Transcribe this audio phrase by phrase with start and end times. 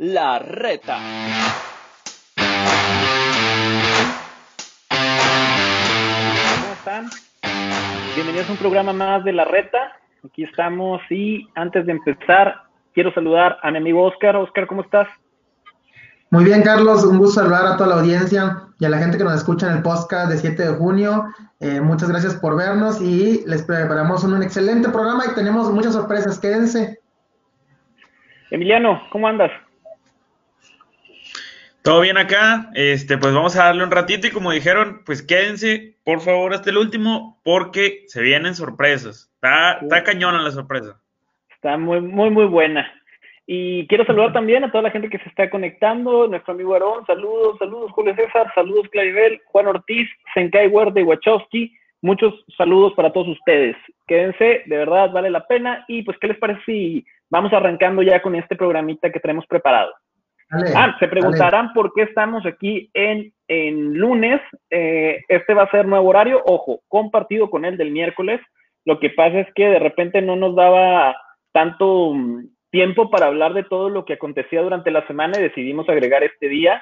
[0.00, 0.96] La Reta.
[6.60, 7.06] ¿Cómo están?
[8.14, 9.96] Bienvenidos a un programa más de La Reta.
[10.24, 12.62] Aquí estamos y antes de empezar,
[12.94, 14.36] quiero saludar a mi amigo Oscar.
[14.36, 15.08] Oscar, ¿cómo estás?
[16.30, 19.24] Muy bien, Carlos, un gusto saludar a toda la audiencia y a la gente que
[19.24, 21.24] nos escucha en el podcast de 7 de junio.
[21.58, 26.38] Eh, muchas gracias por vernos y les preparamos un, excelente programa y tenemos muchas sorpresas.
[26.38, 27.00] Quédense.
[28.52, 29.50] Emiliano, ¿cómo andas?
[31.88, 35.96] Todo bien acá, este, pues vamos a darle un ratito y como dijeron, pues quédense,
[36.04, 39.32] por favor, hasta el último, porque se vienen sorpresas.
[39.36, 41.00] Está, está cañona la sorpresa.
[41.48, 42.92] Está muy, muy, muy buena.
[43.46, 47.06] Y quiero saludar también a toda la gente que se está conectando, nuestro amigo Aarón,
[47.06, 53.14] saludos, saludos Julio César, saludos Claribel, Juan Ortiz, Senkai Huerta y Wachowski, muchos saludos para
[53.14, 53.76] todos ustedes.
[54.06, 55.86] Quédense, de verdad vale la pena.
[55.88, 59.94] Y pues, ¿qué les parece si vamos arrancando ya con este programita que tenemos preparado?
[60.50, 64.40] Ah, se preguntarán por qué estamos aquí en, en lunes.
[64.70, 68.40] Eh, este va a ser nuevo horario, ojo, compartido con el del miércoles.
[68.84, 71.16] Lo que pasa es que de repente no nos daba
[71.52, 75.88] tanto mm, tiempo para hablar de todo lo que acontecía durante la semana y decidimos
[75.88, 76.80] agregar este día,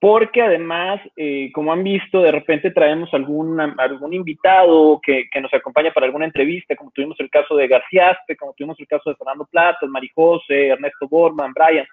[0.00, 5.52] porque además, eh, como han visto, de repente traemos algún, algún invitado que, que, nos
[5.54, 9.10] acompaña para alguna entrevista, como tuvimos el caso de García Aspe, como tuvimos el caso
[9.10, 11.86] de Fernando Plata, Marijose, Ernesto Borman, Brian,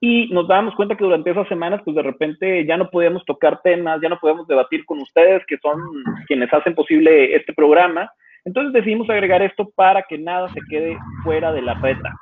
[0.00, 3.60] y nos dábamos cuenta que durante esas semanas, pues de repente ya no podíamos tocar
[3.62, 5.78] temas, ya no podíamos debatir con ustedes, que son
[6.26, 8.10] quienes hacen posible este programa.
[8.46, 12.16] Entonces decidimos agregar esto para que nada se quede fuera de la reta.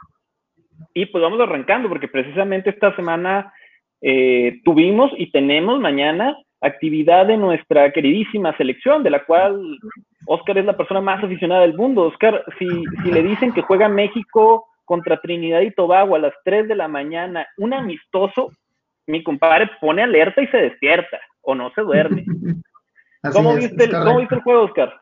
[0.92, 3.52] Y pues vamos arrancando, porque precisamente esta semana
[4.00, 9.78] eh, tuvimos y tenemos mañana actividad de nuestra queridísima selección, de la cual
[10.26, 12.02] Oscar es la persona más aficionada del mundo.
[12.02, 12.66] Oscar, si,
[13.04, 16.88] si le dicen que juega México contra Trinidad y Tobago a las 3 de la
[16.88, 18.50] mañana, un amistoso,
[19.06, 22.24] mi compadre pone alerta y se despierta, o no se duerme.
[23.32, 24.94] ¿Cómo, viste el, ¿Cómo, viste el, juego, Oscar?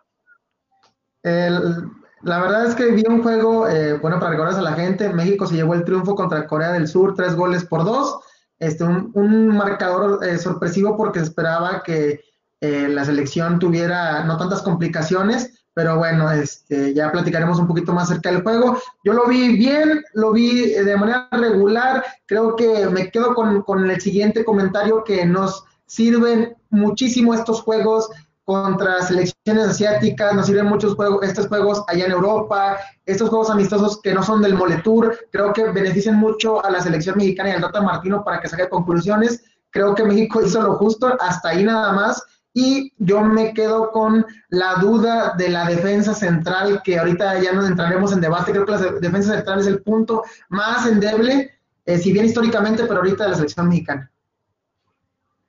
[1.23, 5.47] la verdad es que vi un juego, eh, bueno, para recordarles a la gente, México
[5.47, 8.21] se llevó el triunfo contra Corea del Sur, tres goles por dos,
[8.59, 12.21] este, un, marcador eh, sorpresivo porque esperaba que
[12.61, 18.05] eh, la selección tuviera no tantas complicaciones, pero bueno, este, ya platicaremos un poquito más
[18.05, 18.79] acerca del juego.
[19.05, 23.91] Yo lo vi bien, lo vi de manera regular, creo que me quedo con, con
[23.91, 28.09] el siguiente comentario que nos sirven muchísimo estos juegos
[28.45, 34.01] contra selecciones asiáticas, nos sirven muchos juegos, estos juegos allá en Europa, estos juegos amistosos
[34.01, 37.61] que no son del Moletour, creo que benefician mucho a la selección mexicana y al
[37.61, 39.45] Tata Martino para que saque conclusiones.
[39.69, 42.23] Creo que México hizo lo justo, hasta ahí nada más.
[42.59, 47.69] Y yo me quedo con la duda de la defensa central, que ahorita ya nos
[47.69, 48.53] entraremos en debate.
[48.53, 51.51] Creo que la defensa central es el punto más endeble,
[51.85, 54.11] eh, si bien históricamente, pero ahorita de la selección mexicana.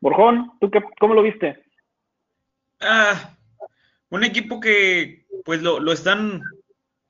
[0.01, 1.63] Borjón, ¿tú qué, cómo lo viste?
[2.81, 3.31] Ah,
[4.09, 6.41] un equipo que pues lo, lo, están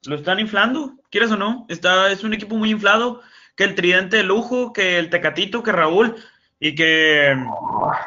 [0.06, 3.22] lo están inflando, quieres o no, está, es un equipo muy inflado,
[3.56, 6.16] que el tridente de lujo, que el Tecatito, que Raúl,
[6.60, 7.36] y que.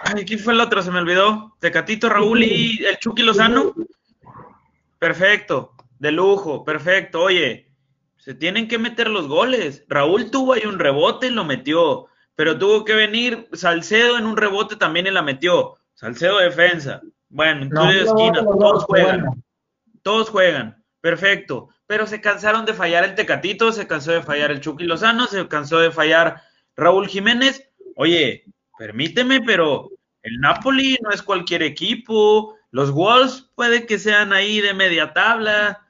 [0.05, 0.83] Ay, ¿quién fue el otro?
[0.83, 1.57] Se me olvidó.
[1.61, 3.75] Tecatito, Raúl y el Chucky Lozano.
[4.99, 7.23] Perfecto, de lujo, perfecto.
[7.23, 7.73] Oye,
[8.19, 9.85] se tienen que meter los goles.
[9.89, 12.07] Raúl tuvo ahí un rebote y lo metió.
[12.35, 15.77] Pero tuvo que venir Salcedo en un rebote también y la metió.
[15.95, 17.03] Salcedo defensa.
[17.29, 19.43] Bueno, entonces esquina, todos juegan.
[20.03, 20.83] Todos juegan.
[21.01, 21.69] Perfecto.
[21.87, 25.47] Pero se cansaron de fallar el Tecatito, se cansó de fallar el Chucky Lozano, se
[25.49, 26.43] cansó de fallar
[26.77, 27.70] Raúl Jiménez
[28.01, 28.47] Oye,
[28.79, 29.91] permíteme, pero
[30.23, 32.57] el Napoli no es cualquier equipo.
[32.71, 35.87] Los Wolves puede que sean ahí de media tabla.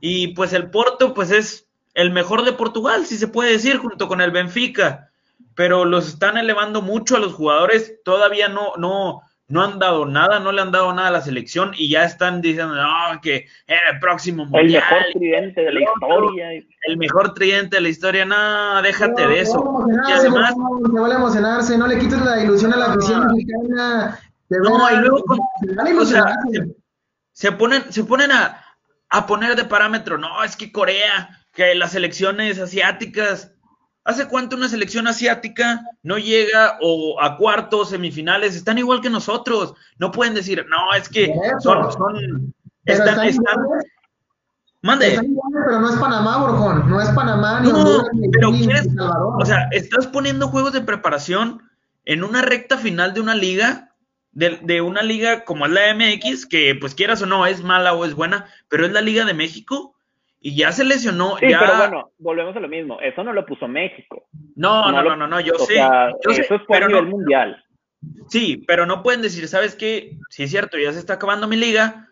[0.00, 4.06] Y pues el Porto, pues es el mejor de Portugal, si se puede decir, junto
[4.06, 5.10] con el Benfica.
[5.56, 8.04] Pero los están elevando mucho a los jugadores.
[8.04, 11.72] Todavía no, no, no han dado nada, no le han dado nada a la selección
[11.74, 14.66] y ya están diciendo no, que era el próximo mundial.
[14.66, 16.48] El mejor tridente de la historia.
[16.82, 19.86] El mejor tridente de la historia, no, déjate de eso.
[20.06, 24.20] y además, se vale emocionarse, no le quites la ilusión a la afición mexicana.
[24.50, 25.24] No, y luego
[26.00, 26.36] o sea,
[27.32, 28.62] se, ponen, se ponen a,
[29.08, 33.54] a poner de parámetro, no, es que Corea, que las selecciones asiáticas,
[34.08, 38.56] ¿Hace cuánto una selección asiática no llega o a cuartos, semifinales?
[38.56, 39.74] Están igual que nosotros.
[39.98, 42.54] No pueden decir, no, es que son, son
[42.86, 43.66] están, están,
[44.80, 45.20] Mande.
[45.66, 46.88] pero no es Panamá, Borjón.
[46.88, 48.02] No es Panamá ni no,
[48.32, 51.60] pero quieres, o sea, estás poniendo juegos de preparación
[52.06, 53.94] en una recta final de una liga,
[54.32, 57.92] de, de, una liga como es la MX, que pues quieras o no, es mala
[57.92, 59.97] o es buena, pero es la Liga de México,
[60.40, 61.36] y ya se lesionó.
[61.38, 61.60] Sí, ya...
[61.60, 63.00] pero bueno, volvemos a lo mismo.
[63.00, 64.28] Eso no lo puso México.
[64.54, 65.74] No, no, no, no, no, yo o sé.
[65.74, 67.64] Sea, yo eso sé, es por nivel no, mundial.
[68.28, 70.16] Sí, pero no pueden decir, ¿sabes qué?
[70.30, 72.08] Sí es cierto, ya se está acabando mi liga,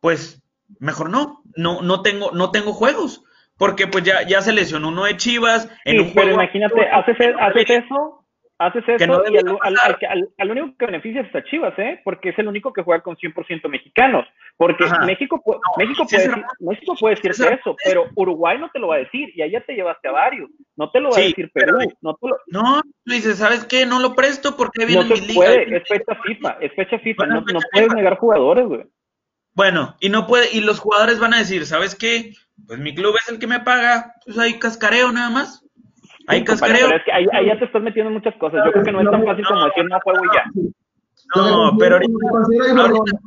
[0.00, 0.42] pues
[0.78, 3.24] mejor no, no, no tengo, no tengo juegos,
[3.58, 5.68] porque pues ya, ya se lesionó uno de Chivas.
[5.84, 8.25] En Sí, un pero juego, imagínate, haces, haces eso,
[8.58, 11.44] haces eso no y al, al- al que- al- al único que beneficias es a
[11.44, 12.00] Chivas, ¿eh?
[12.04, 14.26] Porque es el único que juega con 100% mexicanos.
[14.56, 15.04] Porque Ajá.
[15.04, 18.88] México, pu- México, puede decir, México puede decirte César, eso, pero Uruguay no te lo
[18.88, 20.48] va a decir y allá te llevaste a varios.
[20.76, 23.84] No te lo va a decir pero- Perú, no te lo, No, dices, ¿sabes qué?
[23.84, 25.34] No lo presto porque no viene se mi liga.
[25.34, 27.94] puede, es fecha FIFA, es fecha FIFA, Bueno, no, fecha no puedes FIFA.
[27.96, 28.82] negar jugadores, güey.
[29.54, 32.32] Bueno, y no puede, y los jugadores van a decir, ¿sabes qué?
[32.66, 35.65] Pues mi club es el que me paga, pues hay cascareo nada más.
[36.28, 36.86] Hay cascareo.
[36.86, 38.62] pero es que ahí, ahí ya te estás metiendo en muchas cosas.
[38.64, 40.44] Yo creo que no es tan fácil como decir no juego y ya.
[41.34, 43.18] No, Lo que pero ahorita-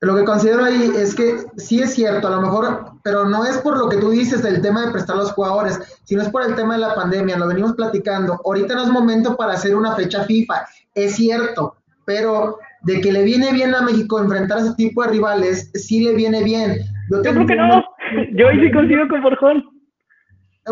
[0.00, 3.58] lo que considero ahí es que sí es cierto, a lo mejor, pero no es
[3.58, 6.42] por lo que tú dices del tema de prestar a los jugadores, sino es por
[6.42, 8.38] el tema de la pandemia, lo venimos platicando.
[8.44, 13.24] Ahorita no es momento para hacer una fecha FIFA, es cierto, pero de que le
[13.24, 16.78] viene bien a México enfrentar a ese tipo de rivales, sí le viene bien.
[17.10, 17.82] Yo creo que no.
[18.32, 19.64] Yo ahí sí coincido con Borjón.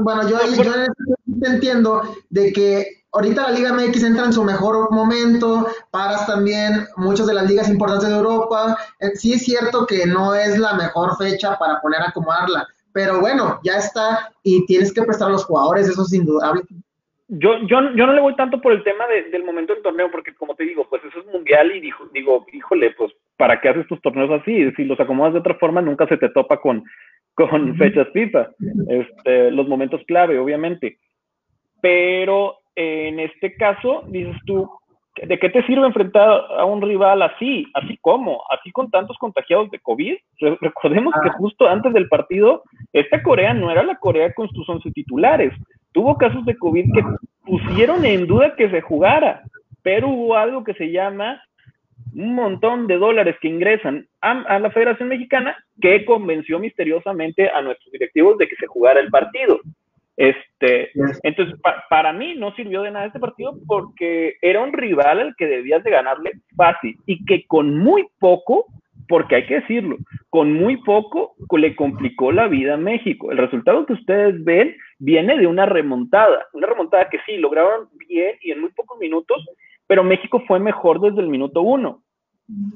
[0.03, 4.91] Bueno, yo, ese sentido entiendo de que ahorita la Liga MX entra en su mejor
[4.91, 8.77] momento, paras también muchas de las ligas importantes de Europa.
[9.01, 13.21] Eh, Sí es cierto que no es la mejor fecha para poner a acomodarla, pero
[13.21, 16.63] bueno, ya está y tienes que prestar a los jugadores, eso es indudable.
[17.29, 20.11] Yo, yo, yo no le voy tanto por el tema de- del momento del torneo,
[20.11, 23.71] porque como te digo, pues eso es mundial y dijo, digo, híjole, pues, ¿para qué
[23.71, 24.71] haces tus torneos así?
[24.73, 26.85] Si los acomodas de otra forma, nunca se te topa con,
[27.35, 28.49] con fechas FIFA.
[28.89, 30.99] Este, los momentos clave, obviamente.
[31.81, 34.69] Pero en este caso, dices tú,
[35.23, 37.67] ¿de qué te sirve enfrentar a un rival así?
[37.75, 38.43] ¿Así como?
[38.51, 40.17] ¿Así con tantos contagiados de COVID?
[40.41, 44.69] Re- recordemos que justo antes del partido, esta Corea no era la Corea con sus
[44.69, 45.53] 11 titulares.
[45.93, 47.03] Tuvo casos de COVID que
[47.45, 49.43] pusieron en duda que se jugara,
[49.83, 51.41] pero hubo algo que se llama
[52.15, 57.61] un montón de dólares que ingresan a, a la Federación Mexicana que convenció misteriosamente a
[57.63, 59.61] nuestros directivos de que se jugara el partido.
[60.17, 60.91] Este,
[61.25, 65.35] entonces, pa- para mí no sirvió de nada este partido porque era un rival al
[65.37, 68.67] que debías de ganarle fácil y que con muy poco,
[69.09, 69.97] porque hay que decirlo,
[70.31, 73.33] con muy poco le complicó la vida a México.
[73.33, 78.37] El resultado que ustedes ven viene de una remontada, una remontada que sí, lograron bien
[78.41, 79.45] y en muy pocos minutos,
[79.87, 82.03] pero México fue mejor desde el minuto uno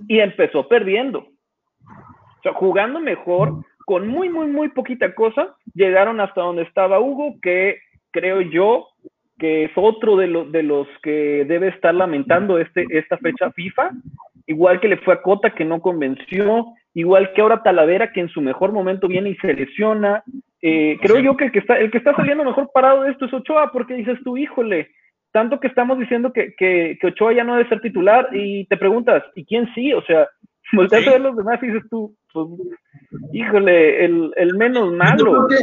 [0.09, 1.21] y empezó perdiendo.
[1.21, 7.37] O sea, jugando mejor, con muy, muy, muy poquita cosa, llegaron hasta donde estaba Hugo,
[7.43, 7.79] que
[8.11, 8.87] creo yo
[9.39, 13.93] que es otro de, los de los que debe estar lamentando este, esta fecha FIFA,
[14.47, 18.29] igual que le fue a Cota, que no convenció, igual que ahora Talavera, que en
[18.29, 20.25] su mejor momento viene y se lesiona.
[20.61, 21.23] Eh, creo Sí.
[21.23, 23.71] yo que el que, está, el que está saliendo mejor parado de esto es Ochoa,
[23.71, 24.91] porque dices tú, híjole,
[25.33, 28.77] tanto que estamos diciendo que, que, que Ochoa ya no debe ser titular y te
[28.77, 29.93] preguntas, ¿y quién sí?
[29.93, 30.29] O sea,
[30.73, 31.09] volteas Sí.
[31.09, 32.47] a ver los demás y dices tú, pues,
[33.33, 35.47] híjole, el, el menos Yo malo.
[35.47, 35.61] creo,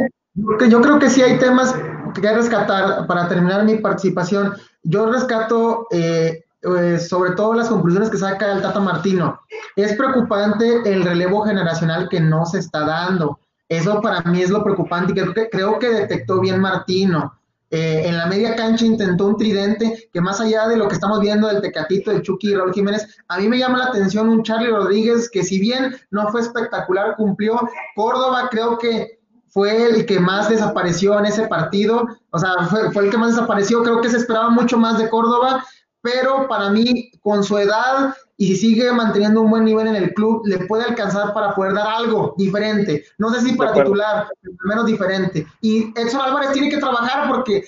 [0.58, 1.74] que, yo creo- que sí hay temas
[2.20, 4.52] que rescatar para terminar mi participación.
[4.82, 9.40] Yo rescato eh, eh, sobre todo las conclusiones que saca el Tata Martino.
[9.76, 13.38] Es preocupante el relevo generacional que no se está dando.
[13.68, 17.34] Eso para mí es lo preocupante y que, creo que detectó bien Martino.
[17.70, 21.20] Eh, en la media cancha intentó un tridente que más allá de lo que estamos
[21.20, 24.44] viendo del Tecatito, del Chucky y Raúl Jiménez, a mí me llama la atención un
[24.44, 27.58] Charlie Rodríguez que si bien no fue espectacular, cumplió.
[27.96, 33.06] Córdoba creo que fue el que más desapareció en ese partido, o sea, fue, fue
[33.06, 35.64] el que más desapareció, creo que se esperaba mucho más de Córdoba,
[36.06, 40.14] pero para mí, con su edad y si sigue manteniendo un buen nivel en el
[40.14, 43.04] club, le puede alcanzar para poder dar algo diferente.
[43.18, 45.46] No sé si para titular, pero al menos diferente.
[45.60, 47.64] Y Edson Álvarez tiene que trabajar porque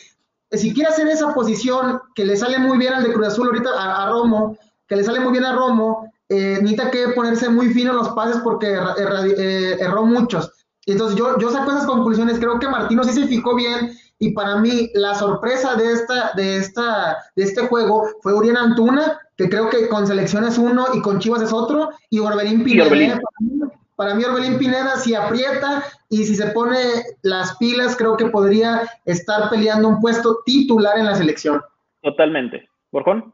[0.53, 3.71] si quiere hacer esa posición que le sale muy bien al de Cruz Azul ahorita,
[3.71, 7.73] a, a Romo, que le sale muy bien a Romo, eh, necesita que ponerse muy
[7.73, 10.53] fino en los pases porque erra- erra- eh, erró muchos.
[10.87, 14.57] Entonces yo, yo saco esas conclusiones, creo que Martino sí se fijó bien y para
[14.57, 19.71] mí la sorpresa de esta, de esta, de este juego fue Urián Antuna, que creo
[19.71, 22.87] que con selección es uno y con Chivas es otro, y Orbelín Pineda.
[22.87, 23.11] Orbelín.
[23.11, 23.61] Para, mí,
[23.95, 26.79] para mí Orbelín Pineda si aprieta y si se pone
[27.23, 31.63] las pilas, creo que podría estar peleando un puesto titular en la selección.
[32.03, 32.69] Totalmente.
[32.91, 33.33] ¿Borjón?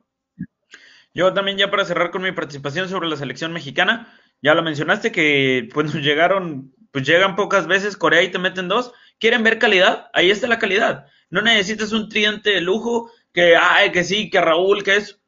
[1.14, 4.12] Yo también ya para cerrar con mi participación sobre la selección mexicana,
[4.42, 8.68] ya lo mencionaste que pues nos llegaron, pues llegan pocas veces Corea y te meten
[8.68, 8.92] dos.
[9.24, 10.10] ¿Quieren ver calidad?
[10.12, 11.06] Ahí está la calidad.
[11.30, 15.18] No necesitas un tridente de lujo que, ay, que sí, que Raúl, que es.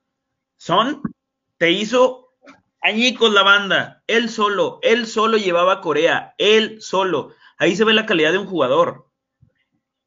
[0.58, 1.00] Son,
[1.56, 2.28] te hizo
[2.82, 4.02] añicos la banda.
[4.06, 7.32] Él solo, él solo llevaba a Corea, él solo.
[7.56, 9.08] ahí se ve la calidad de un jugador.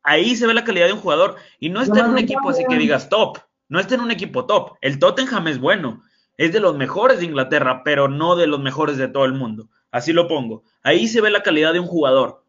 [0.04, 1.38] Ahí se ve la calidad de un jugador.
[1.60, 3.40] Y no está en un equipo así que digas top.
[3.70, 4.78] No está en un equipo top.
[4.82, 6.04] El Tottenham es bueno.
[6.38, 9.68] Es de los mejores de Inglaterra, pero no de los mejores de todo el mundo.
[9.90, 10.62] Así lo pongo.
[10.84, 12.44] Ahí se ve la calidad de un jugador.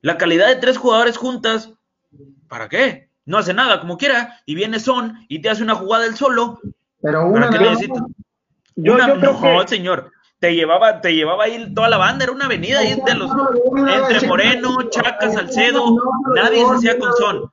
[0.00, 1.72] La calidad de tres jugadores juntas,
[2.48, 3.10] ¿para qué?
[3.24, 4.40] No hace nada como quiera.
[4.46, 6.60] Y viene Son y te hace una jugada él solo.
[7.02, 8.02] Pero una, ¿Para qué necesitas?
[8.76, 13.00] Una, no, señor te llevaba, te llevaba ahí toda la banda, era una avenida ahí
[13.06, 15.96] de los, entre Moreno, Chaca, Salcedo,
[16.34, 17.50] nadie se hacía con son.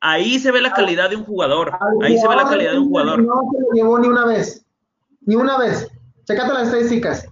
[0.00, 1.72] Ahí se ve la calidad de un jugador,
[2.02, 3.22] ahí se ve la calidad de un jugador.
[3.22, 4.64] No se lo llevó ni una vez,
[5.22, 5.90] ni una vez.
[6.24, 7.26] Checate las estadísticas.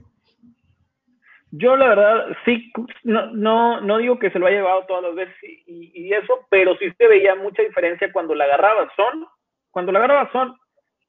[1.57, 2.73] Yo la verdad sí,
[3.05, 6.47] no, no, no digo que se lo haya llevado todas las veces y, y, eso,
[6.51, 9.25] pero sí se veía mucha diferencia cuando la agarraba Son,
[9.71, 10.57] cuando la agarraba Son,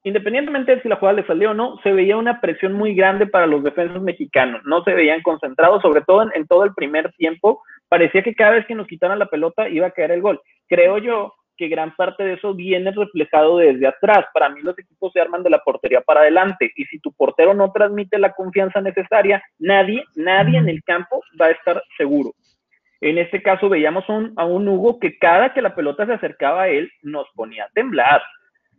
[0.04, 3.26] independientemente de si la jugada le salió o no, se veía una presión muy grande
[3.26, 4.62] para los defensores mexicanos.
[4.66, 7.64] No se veían concentrados, sobre todo en, todo el primer tiempo.
[7.90, 10.40] Parecía que cada vez que nos quitaran la pelota iba a caer el gol.
[10.68, 14.26] Creo yo que gran parte de eso viene reflejado desde atrás.
[14.34, 17.54] Para mí los equipos se arman de la portería para adelante y si tu portero
[17.54, 22.34] no transmite la confianza necesaria, nadie, nadie en el campo va a estar seguro.
[23.02, 26.70] En este caso veíamos a un Hugo que cada que la pelota se acercaba a
[26.70, 28.22] él nos ponía a temblar.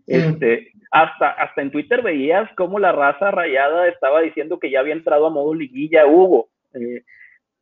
[0.06, 4.94] Este, hasta, hasta en Twitter veías cómo la raza rayada estaba diciendo que ya había
[4.94, 6.48] entrado a modo liguilla Hugo.
[6.74, 7.02] Eh,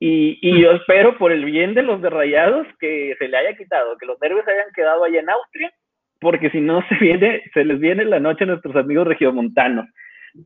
[0.00, 3.56] y, y, yo espero por el bien de los de rayados que se le haya
[3.56, 5.72] quitado, que los nervios hayan quedado allá en Austria,
[6.20, 9.86] porque si no se viene, se les viene la noche a nuestros amigos regiomontanos.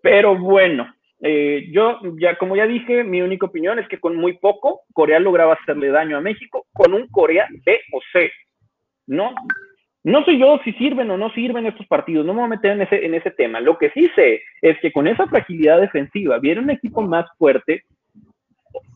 [0.03, 4.39] Pero bueno, eh, yo ya, como ya dije, mi única opinión es que con muy
[4.39, 8.31] poco Corea lograba hacerle daño a México con un Corea B o C.
[9.07, 9.35] No,
[10.05, 12.73] no sé yo si sirven o no sirven estos partidos, no me voy a meter
[12.73, 13.61] en ese, en ese tema.
[13.61, 17.85] Lo que sí sé es que con esa fragilidad defensiva viene un equipo más fuerte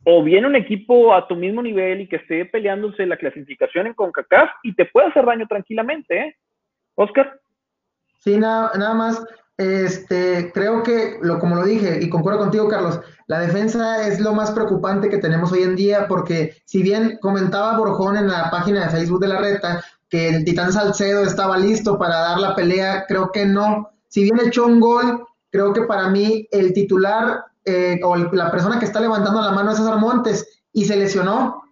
[0.04, 3.94] o viene un equipo a tu mismo nivel y que esté peleándose la clasificación en
[3.94, 6.36] CONCACAF y te puede hacer daño tranquilamente, ¿eh?
[6.94, 7.40] Oscar.
[8.18, 9.24] Sí, nada, nada más.
[9.58, 14.32] Este, creo que, lo, como lo dije, y concuerdo contigo, Carlos, la defensa es lo
[14.32, 18.84] más preocupante que tenemos hoy en día, porque si bien comentaba Borjón en la página
[18.84, 23.04] de Facebook de la Reta, que el Titán Salcedo estaba listo para dar la pelea,
[23.06, 23.90] creo que no.
[24.08, 28.78] Si bien echó un gol, creo que para mí el titular eh, o la persona
[28.78, 31.62] que está levantando la mano es César Montes y se lesionó.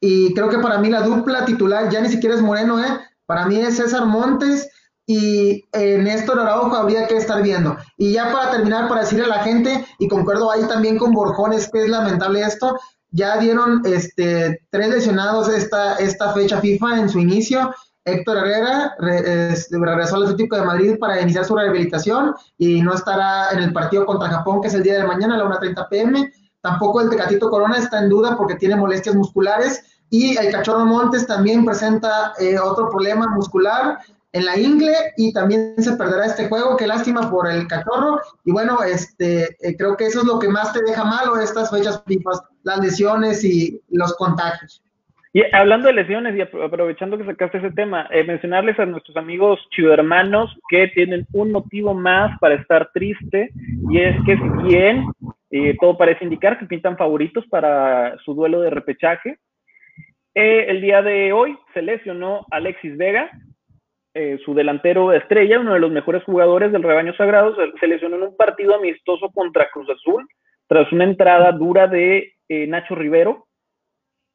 [0.00, 3.00] Y creo que para mí la dupla titular ya ni siquiera es Moreno, ¿eh?
[3.26, 4.68] Para mí es César Montes
[5.06, 7.76] y eh, Néstor Araujo habría que estar viendo.
[7.96, 11.70] Y ya para terminar, para decirle a la gente, y concuerdo ahí también con Borjones,
[11.70, 12.78] que es lamentable esto,
[13.10, 17.72] ya dieron este, tres lesionados esta, esta fecha FIFA en su inicio
[18.06, 23.58] Héctor Herrera regresó al Atlético de Madrid para iniciar su rehabilitación y no estará en
[23.58, 26.32] el partido contra Japón, que es el día de mañana a la 1.30 pm.
[26.60, 29.82] Tampoco el Tecatito Corona está en duda porque tiene molestias musculares.
[30.08, 33.98] Y el Cachorro Montes también presenta eh, otro problema muscular
[34.32, 36.76] en la ingle y también se perderá este juego.
[36.76, 38.20] Qué lástima por el Cachorro.
[38.44, 41.70] Y bueno, este, eh, creo que eso es lo que más te deja malo estas
[41.70, 42.00] fechas
[42.62, 44.80] las lesiones y los contagios.
[45.36, 49.60] Y hablando de lesiones y aprovechando que sacaste ese tema, eh, mencionarles a nuestros amigos
[49.68, 53.50] chivermanos que tienen un motivo más para estar triste
[53.90, 55.04] y es que si bien
[55.50, 59.36] eh, todo parece indicar que pintan favoritos para su duelo de repechaje,
[60.34, 63.30] eh, el día de hoy se lesionó Alexis Vega,
[64.46, 68.36] su delantero estrella, uno de los mejores jugadores del rebaño sagrado, se lesionó en un
[68.38, 70.26] partido amistoso contra Cruz Azul
[70.66, 73.45] tras una entrada dura de Nacho Rivero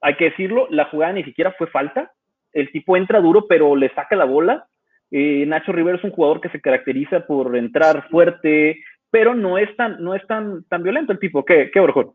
[0.01, 2.11] hay que decirlo, la jugada ni siquiera fue falta.
[2.51, 4.67] El tipo entra duro, pero le saca la bola.
[5.11, 9.73] Eh, Nacho Rivero es un jugador que se caracteriza por entrar fuerte, pero no es
[9.77, 11.45] tan, no es tan, tan violento el tipo.
[11.45, 12.13] ¿Qué, qué Orjón?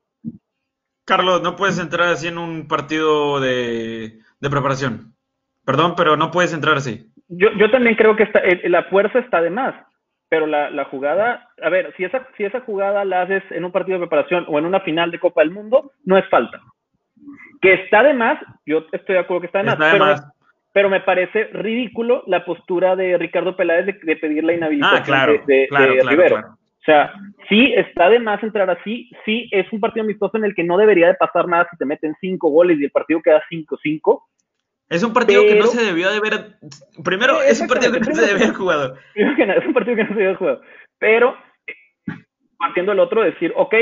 [1.05, 5.15] Carlos, no puedes entrar así en un partido de, preparación.
[5.65, 7.07] Perdón, pero no puedes entrar así.
[7.29, 9.75] Yo, yo también creo que está, la fuerza está de más,
[10.29, 13.73] pero la, la, jugada, a ver, si esa, si esa jugada la haces en un
[13.73, 16.61] partido de preparación o en una final de Copa del Mundo, no es falta.
[17.61, 20.33] Que está de más, yo estoy de acuerdo que está de más,
[20.73, 25.69] pero, Me, parece ridículo la postura de Ricardo Peláez de, pedir la inhabilitación ah, de,
[26.07, 26.37] Rivero.
[26.37, 27.13] O sea,
[27.49, 30.77] sí está de más entrar así, sí es un partido amistoso en el que no
[30.77, 34.23] debería de pasar nada si te meten cinco goles y el partido queda 5-5.
[34.89, 36.59] Es un partido que no se debió de haber.
[37.03, 38.97] Primero, es un partido que no se debió haber jugado.
[39.17, 40.61] Es un partido que no se debió haber jugado.
[41.01, 41.37] Pero,
[42.61, 43.75] haciendo el otro, decir, ok,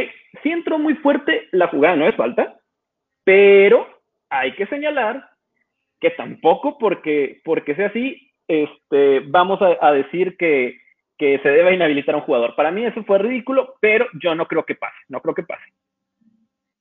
[0.43, 2.57] sí entró muy fuerte la jugada, no es falta,
[3.25, 3.87] pero
[4.31, 5.29] hay que señalar
[6.01, 10.79] que tampoco porque, porque sea así, este, vamos a, decir que,
[11.17, 12.55] que, se debe inhabilitar a un jugador.
[12.55, 15.65] Para mí eso fue ridículo, pero yo no creo que pase, no creo que pase.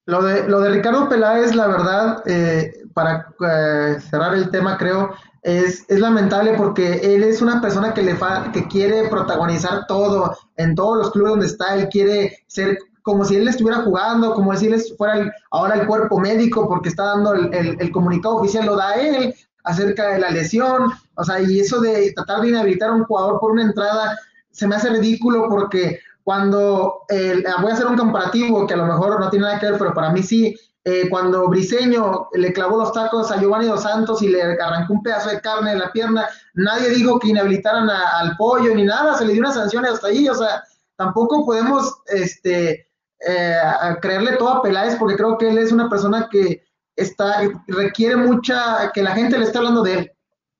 [0.05, 5.15] Lo de, lo de Ricardo Peláez, la verdad, eh, para eh, cerrar el tema, creo,
[5.41, 10.35] es, es, lamentable porque él es una persona que, le fa, que quiere protagonizar todo
[10.57, 14.55] en todos los clubes donde está, él quiere ser como si él estuviera jugando, como
[14.55, 18.75] si él fuera el, ahora el cuerpo médico porque está dando el, comunicado oficial, lo
[18.75, 22.93] da él acerca de la lesión, o sea, y eso de tratar de inhabilitar a
[22.93, 24.17] un jugador por una entrada
[24.51, 28.85] se me hace ridículo porque cuando, eh, voy a hacer un comparativo que a lo
[28.85, 30.55] mejor no tiene nada que ver, pero para mí sí,
[30.85, 35.03] eh, cuando Briseño le clavó los tacos a Giovanni Dos Santos y le arrancó un
[35.03, 39.25] pedazo de carne en la pierna, nadie dijo que inhabilitaran al pollo ni nada, se
[39.25, 40.63] le dio una sanción hasta ahí, o sea,
[40.97, 42.87] tampoco podemos este,
[43.27, 43.55] eh,
[44.01, 46.61] creerle todo a Peláez porque creo que él es una persona que
[46.95, 50.11] está, requiere mucha, que la gente le esté hablando de él.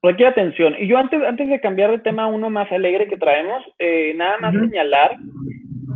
[0.01, 0.75] Requiere atención.
[0.77, 4.13] Y yo antes, antes de cambiar de tema a uno más alegre que traemos, eh,
[4.15, 4.69] nada más uh -huh.
[4.69, 5.17] señalar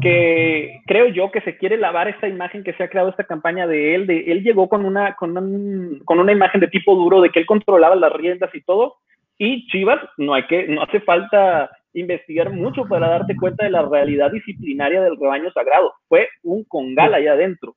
[0.02, 3.68] que creo yo que se quiere lavar esta imagen que se ha creado esta campaña
[3.68, 7.22] de él, de él llegó con una, con, un, con una imagen de tipo duro,
[7.22, 8.96] de que él controlaba las riendas y todo,
[9.38, 13.84] y Chivas no hay que, no hace falta investigar mucho para darte cuenta de la
[13.84, 17.76] realidad disciplinaria del rebaño sagrado, fue un congal allá adentro.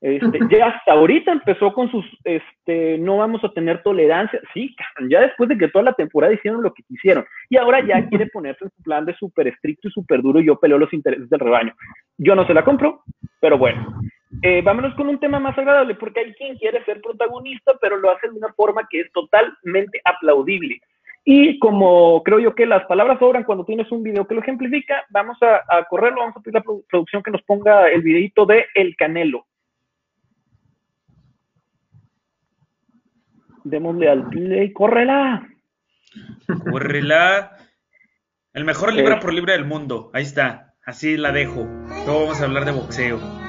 [0.00, 4.38] Este, ya hasta ahorita empezó con sus, este, no vamos a tener tolerancia.
[4.52, 4.76] Sí,
[5.08, 7.24] ya después de que toda la temporada hicieron lo que quisieron.
[7.48, 10.46] Y ahora ya quiere ponerse en su plan de súper estricto y súper duro y
[10.46, 11.72] yo peleo los intereses del rebaño.
[12.18, 13.02] Yo no se la compro,
[13.40, 13.98] pero bueno.
[14.42, 18.10] Eh, vámonos con un tema más agradable, porque hay quien quiere ser protagonista, pero lo
[18.10, 20.80] hace de una forma que es totalmente aplaudible.
[21.24, 25.04] Y como creo yo que las palabras sobran cuando tienes un video que lo ejemplifica,
[25.08, 28.44] vamos a, a correrlo, vamos a pedir a la producción que nos ponga el videito
[28.44, 29.46] de El Canelo.
[33.64, 35.48] démosle al play, córrela.
[36.70, 37.56] Córrela.
[38.52, 40.10] El mejor libra por libra del mundo.
[40.14, 40.74] Ahí está.
[40.84, 41.66] Así la dejo.
[42.06, 43.43] Luego vamos a hablar de boxeo.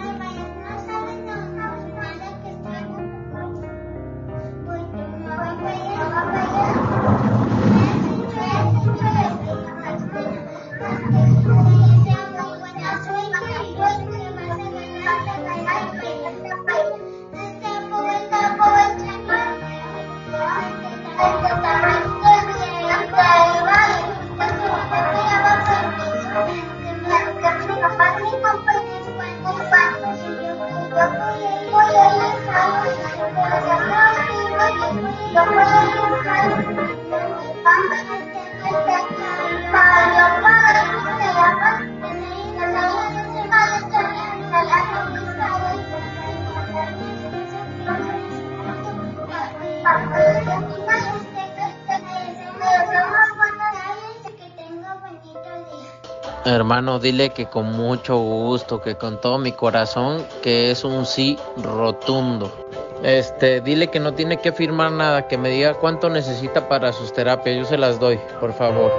[56.45, 61.37] Hermano, dile que con mucho gusto, que con todo mi corazón, que es un sí
[61.57, 62.64] rotundo.
[63.05, 67.13] Este, dile que no tiene que firmar nada, que me diga cuánto necesita para sus
[67.13, 68.91] terapias, yo se las doy, por favor.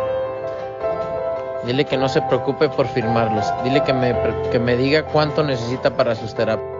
[1.65, 3.45] Dile que no se preocupe por firmarlos.
[3.65, 4.15] Dile que me,
[4.53, 6.76] que me diga cuánto necesita para sus terapias.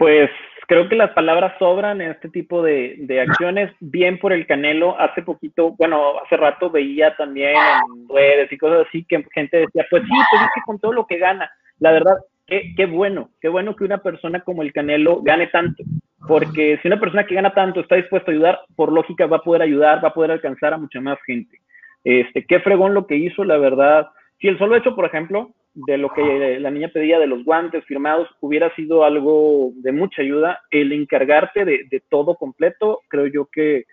[0.00, 0.30] Pues
[0.66, 4.98] creo que las palabras sobran en este tipo de, de, acciones, bien por el Canelo.
[4.98, 9.86] Hace poquito, bueno, hace rato veía también en redes y cosas así que gente decía,
[9.90, 12.14] pues sí, pues es que con todo lo que gana, la verdad,
[12.46, 15.84] qué, qué bueno, qué bueno que una persona como el Canelo gane tanto,
[16.26, 19.42] porque si una persona que gana tanto está dispuesta a ayudar, por lógica va a
[19.42, 21.58] poder ayudar, va a poder alcanzar a mucha más gente.
[22.04, 24.08] Este, qué fregón lo que hizo, la verdad.
[24.40, 25.50] Si el solo hecho, por ejemplo,
[25.86, 30.22] de lo que la niña pedía de los guantes firmados hubiera sido algo de mucha
[30.22, 30.60] ayuda.
[30.70, 33.84] El encargarte de, de, todo completo, creo yo que,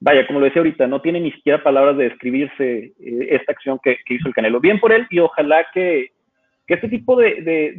[0.00, 3.78] vaya, como lo decía ahorita, no tiene ni siquiera palabras de describirse eh, esta acción
[3.82, 4.60] que, que, hizo el Canelo.
[4.60, 6.08] Bien por él y ojalá que,
[6.66, 7.74] que este tipo de,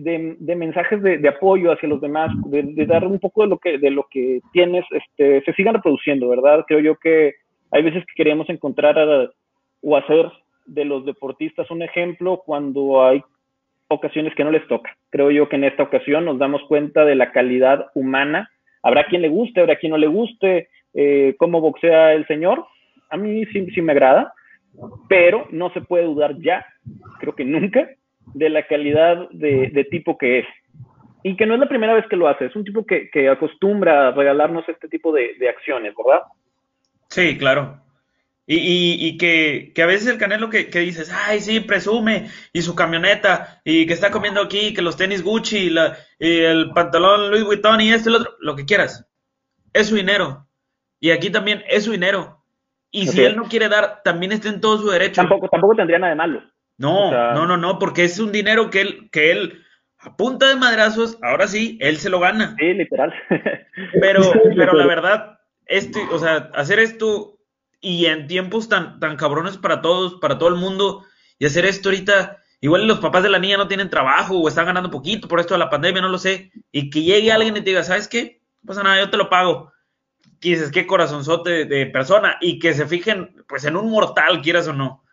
[0.57, 4.07] mensajes de, apoyo hacia los demás, de, dar un poco de lo que, de lo
[4.09, 6.65] que tienes, este, se sigan reproduciendo, ¿verdad?
[6.67, 7.35] Creo yo que
[7.71, 8.95] hay veces que queremos encontrar
[9.81, 10.31] o hacer
[10.65, 13.23] de los deportistas un ejemplo cuando hay
[13.87, 14.95] ocasiones que no les toca.
[15.09, 18.49] Creo yo que en esta ocasión nos damos cuenta de la calidad humana.
[18.83, 22.65] Habrá quien le guste, habrá quien no le guste eh, cómo boxea el señor.
[23.09, 24.33] A mí sí, sí me agrada,
[25.07, 26.65] pero no se puede dudar ya,
[27.19, 27.87] creo que nunca,
[28.33, 30.45] de la calidad de, tipo que es.
[31.23, 34.07] Y que no es la primera vez que lo hace, es un tipo que, acostumbra
[34.07, 36.21] a regalarnos este tipo de, de acciones, ¿verdad?
[37.09, 37.84] Sí, claro.
[38.47, 43.61] Y, que, a veces el Canelo que, que, dices, ay, sí, presume, y su camioneta,
[43.63, 45.71] y que está comiendo aquí, que los tenis Gucci,
[46.19, 49.09] y, el pantalón Louis Vuitton y este y el otro, lo que quieras.
[49.73, 50.47] Es su dinero.
[50.99, 52.43] Y aquí también es su dinero.
[52.91, 55.21] Y si él no quiere dar, también está en todo su derecho.
[55.21, 56.41] Tampoco, tampoco tendría nada de malo.
[56.77, 59.63] No, no, no, no, porque es un dinero que él, que él,
[59.97, 62.55] a punta de madrazos, ahora sí, él se lo gana.
[62.59, 63.13] Sí, literal.
[63.99, 64.21] Pero,
[64.55, 67.34] pero la verdad, este, o sea, hacer esto
[67.85, 71.03] y en tiempos tan, tan cabrones para todos, para todo el mundo,
[71.37, 74.65] y hacer esto ahorita, igual los papás de la niña no tienen trabajo o están
[74.65, 77.59] ganando poquito por esto de la pandemia, no lo sé, y que llegue alguien y
[77.59, 78.41] te diga, ¿sabes qué?
[78.63, 79.71] No pasa nada, yo te lo pago.
[80.41, 84.67] Y dices, qué corazonzote de, persona, y que se fijen, pues, en un mortal, quieras
[84.67, 85.03] o no.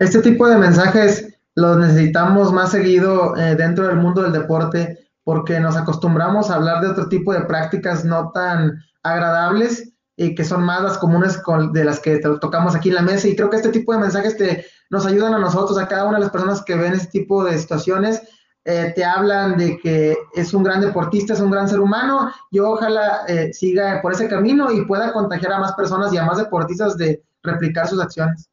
[0.00, 5.60] Este tipo de mensajes los necesitamos más seguido eh, dentro del mundo del deporte, porque
[5.60, 10.64] nos acostumbramos a hablar de otro tipo de prácticas no tan agradables y que son
[10.64, 13.28] más las comunes de las que tocamos aquí en la mesa.
[13.28, 16.18] Y creo que este tipo de mensajes te, nos ayudan a nosotros, a cada una
[16.18, 18.22] de las personas que ven este tipo de situaciones.
[18.64, 22.60] Eh, te hablan de que es un gran deportista, es un gran ser humano y
[22.60, 26.38] ojalá eh, siga por ese camino y pueda contagiar a más personas y a más
[26.38, 28.48] deportistas de replicar sus acciones.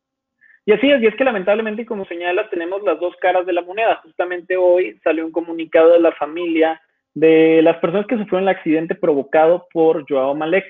[0.65, 3.61] Y así es, y es que lamentablemente, como señala, tenemos las dos caras de la
[3.61, 4.01] moneda.
[4.03, 6.81] Justamente hoy salió un comunicado de la familia
[7.13, 10.65] de las personas que sufrieron el accidente provocado por Joao Malek.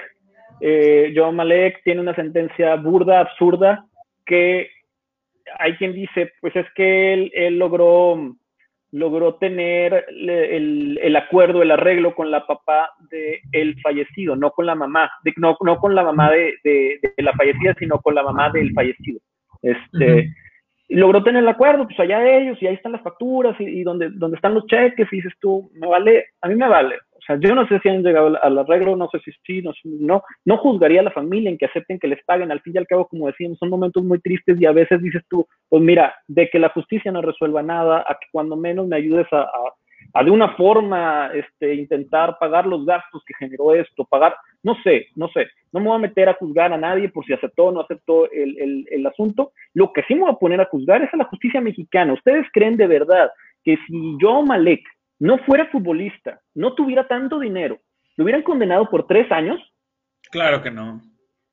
[0.61, 3.85] Eh, Joao Malek tiene una sentencia burda, absurda,
[4.25, 4.69] que
[5.57, 8.35] hay quien dice, pues es que él, logró,
[8.91, 14.75] logró tener el, acuerdo, el arreglo con la papá del el fallecido, no con la
[14.75, 19.19] mamá, no, no con la mamá de, la fallecida, sino con la mamá del fallecido.
[19.61, 20.33] Este,
[20.91, 23.83] Logró tener el acuerdo, pues allá de ellos, y ahí están las facturas, y, y
[23.83, 26.95] donde, donde están los cheques, y dices tú, me vale, a mí me vale,
[27.37, 30.57] yo no sé si han llegado al arreglo, no sé si sí, no, no, no
[30.57, 32.51] juzgaría a la familia en que acepten que les paguen.
[32.51, 35.23] Al fin y al cabo, como decíamos, son momentos muy tristes y a veces dices
[35.29, 38.95] tú, pues mira, de que la justicia no resuelva nada, a que cuando menos me
[38.95, 39.47] ayudes a,
[40.23, 45.27] de una forma este, intentar pagar los gastos que generó esto, pagar, no sé, no
[45.29, 47.81] sé, no me voy a meter a juzgar a nadie por si aceptó o no
[47.81, 49.51] aceptó el, el, el asunto.
[49.73, 52.13] Lo que sí me voy a poner a juzgar es a la justicia mexicana.
[52.13, 53.29] ¿Ustedes creen de verdad
[53.63, 54.81] que si yo, Malek,
[55.19, 57.79] no fuera futbolista, no tuviera tanto dinero,
[58.15, 59.59] ¿lo hubieran condenado por tres años?
[60.31, 61.01] Claro que no.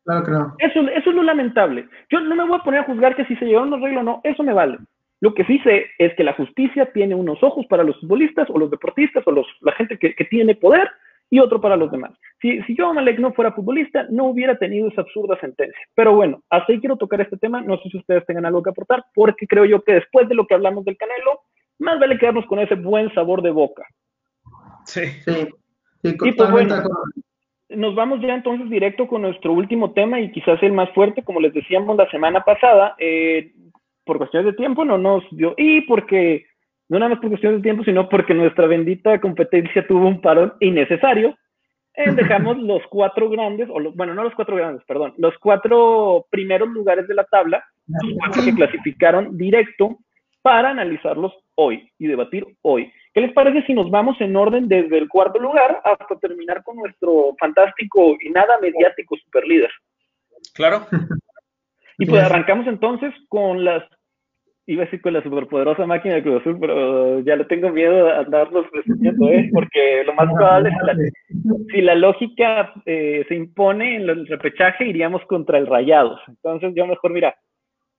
[0.05, 0.55] Claro que no.
[0.59, 1.89] Eso, eso es lo lamentable.
[2.11, 4.05] Yo no me voy a poner a juzgar que si se llevaron los arreglo o
[4.05, 4.79] no, eso me vale.
[5.21, 8.59] Lo que sí sé es que la justicia tiene unos ojos para los futbolistas o
[8.59, 10.91] los deportistas o los, la gente que, tiene poder
[11.31, 12.13] y otro para los demás.
[12.41, 15.81] Si, si yo, Malek, no fuera futbolista, no hubiera tenido esa absurda sentencia.
[15.95, 17.63] Pero bueno, hasta ahí quiero tocar este tema.
[17.63, 20.47] No sé si ustedes tengan algo que aportar, porque creo yo que después de lo
[20.47, 21.41] que hablamos del Canelo,
[21.79, 23.85] más vale quedarnos con ese buen sabor de boca.
[24.85, 25.07] Sí.
[25.25, 25.49] Sí,
[26.03, 26.83] sí y pues bueno,
[27.69, 31.41] nos vamos ya entonces directo con nuestro último tema y quizás el más fuerte, como
[31.41, 33.53] les decíamos la semana pasada, eh,
[34.05, 36.47] por cuestiones de tiempo no nos dio, y porque,
[36.89, 40.55] no nada más por cuestiones de tiempo, sino porque nuestra bendita competencia tuvo un parón
[40.61, 41.37] innecesario,
[41.95, 46.69] eh, dejamos los cuatro grandes, o bueno, no los cuatro grandes, perdón, los cuatro primeros
[46.69, 49.99] lugares de la tabla, los cuatro que clasificaron directo
[50.47, 52.93] para analizarlos hoy y debatir hoy.
[53.13, 56.77] ¿Qué les parece si nos vamos en orden desde el cuarto lugar hasta terminar con
[56.77, 59.71] nuestro fantástico y nada mediático super líder?
[60.55, 60.87] Claro.
[61.99, 63.83] Y pues arrancamos entonces con las,
[64.67, 68.09] iba a decir con la superpoderosa máquina de Cruz Azul, pero ya le tengo miedo
[68.09, 69.51] a andarlos resumiendo, ¿eh?
[69.53, 74.87] porque lo más probable es que si la lógica eh, se impone en el repechaje,
[74.87, 76.21] iríamos contra el Rayados.
[76.29, 77.35] Entonces yo mejor, mira,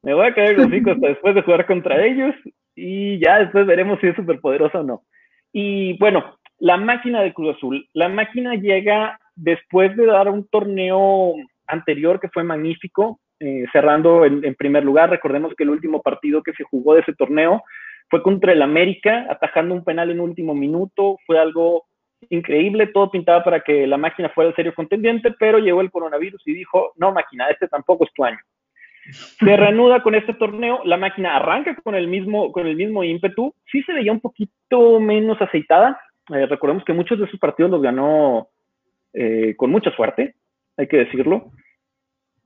[0.04, 2.34] me voy a caer los hijos hasta después de jugar contra ellos
[2.76, 5.04] y ya después veremos si es superpoderoso o no.
[5.52, 7.88] Y bueno, la máquina de Cruz Azul.
[7.94, 11.34] La máquina llega después de dar un torneo
[11.68, 15.10] anterior que fue magnífico, eh, cerrando en, en, primer lugar.
[15.10, 17.64] Recordemos que el último partido que se jugó de ese torneo
[18.10, 21.18] fue contra el América, atajando un penal en último minuto.
[21.26, 21.86] Fue algo
[22.30, 26.42] increíble, todo pintaba para que la máquina fuera el serio contendiente, pero llegó el coronavirus
[26.46, 28.40] y dijo, no máquina, este tampoco es tu año.
[29.12, 33.54] Se reanuda con este torneo, la máquina arranca con el mismo, con el mismo ímpetu,
[33.72, 36.00] sí se veía un poquito menos aceitada.
[36.34, 38.50] Eh, recordemos que muchos de esos partidos los ganó
[39.14, 40.36] eh, con mucha suerte,
[40.76, 41.52] hay que decirlo.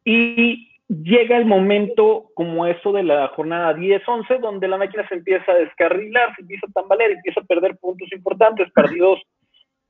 [0.05, 5.51] Y llega el momento como eso de la jornada 10-11, donde la máquina se empieza
[5.51, 9.19] a descarrilar, se empieza a tambalear, empieza a perder puntos importantes, partidos,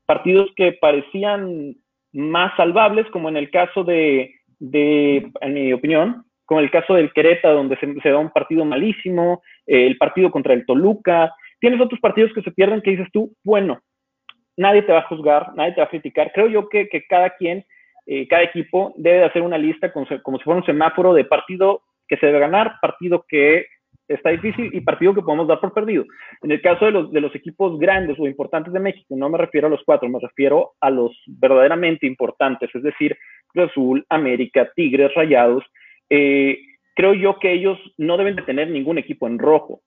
[0.06, 1.76] partidos que parecían
[2.12, 7.14] más salvables, como en el caso de, de en mi opinión, como el caso del
[7.14, 11.34] Querétaro, donde se, da un partido malísimo, eh, el partido contra el Toluca.
[11.58, 13.80] Tienes otros partidos que se pierden que dices tú, bueno,
[14.58, 16.30] nadie te va a juzgar, nadie te va a criticar.
[16.30, 17.64] Creo yo que, cada quien
[18.04, 21.24] eh, cada equipo debe de hacer una lista como, como, si fuera un semáforo de
[21.24, 23.64] partido que se debe ganar, partido que
[24.06, 26.04] está difícil y partido que podemos dar por perdido.
[26.42, 29.38] En el caso de los, de los equipos grandes o importantes de México, no me
[29.38, 34.70] refiero a los cuatro, me refiero a los verdaderamente importantes, es decir, Cruz Azul, América,
[34.76, 35.64] Tigres, Rayados.
[36.14, 36.58] Eh,
[36.94, 39.80] creo yo que ellos no deben de tener ningún equipo en rojo,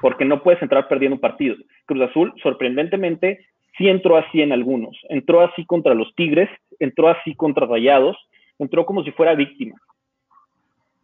[0.00, 1.56] porque no puedes entrar perdiendo un partido.
[1.86, 3.44] Cruz Azul, sorprendentemente,
[3.76, 4.96] sí entró así en algunos.
[5.08, 6.48] Entró así contra los Tigres,
[6.78, 8.16] entró así contra Rayados,
[8.60, 9.74] entró como si fuera víctima.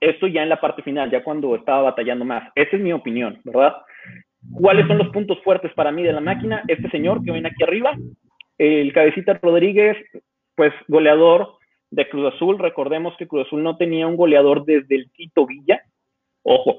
[0.00, 2.48] Esto ya en la parte final, ya cuando estaba batallando más.
[2.54, 3.74] Esa es mi opinión, ¿verdad?
[4.52, 6.62] ¿Cuáles son los puntos fuertes para mí de la máquina?
[6.68, 7.96] Este señor que viene aquí arriba,
[8.58, 9.96] el cabecita Rodríguez,
[10.54, 11.56] pues goleador
[11.92, 12.58] de Cruz Azul.
[12.58, 15.82] Recordemos que Cruz Azul no tenía un goleador desde el Tito Villa.
[16.42, 16.78] Ojo,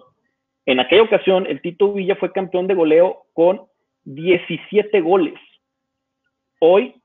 [0.66, 3.62] en aquella ocasión el Tito Villa fue campeón de goleo con
[4.04, 5.36] 17 goles.
[6.60, 6.96] Hoy,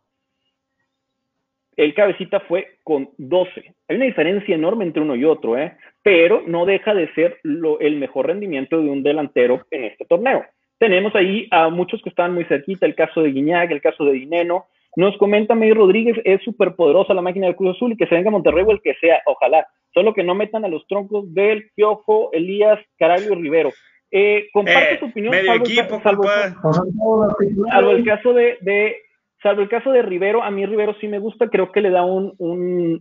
[1.77, 3.75] el cabecita fue con 12.
[3.89, 5.77] Hay una diferencia enorme entre uno y otro, ¿eh?
[6.03, 10.45] pero no deja de ser el mejor rendimiento de un delantero en este torneo.
[10.79, 14.13] Tenemos ahí a muchos que están muy cerquita, el caso de Guiñac, el caso de
[14.13, 14.67] Dineno.
[14.99, 18.17] Nos comenta May Rodríguez, es súper poderosa la máquina del Cruz Azul y que se
[18.17, 19.65] venga a Monterrey o el que sea, ojalá.
[19.95, 23.71] Solo que no metan a los troncos del Piojo, Elías, Caraglio y Rivero.
[24.11, 25.31] Eh, comparte eh, tu opinión.
[25.31, 28.97] Medio equipo, salvo, salvo, el caso de, de
[29.41, 32.05] Salvo el caso de Rivero, a mí Rivero sí me gusta, creo que le da
[32.05, 32.35] un,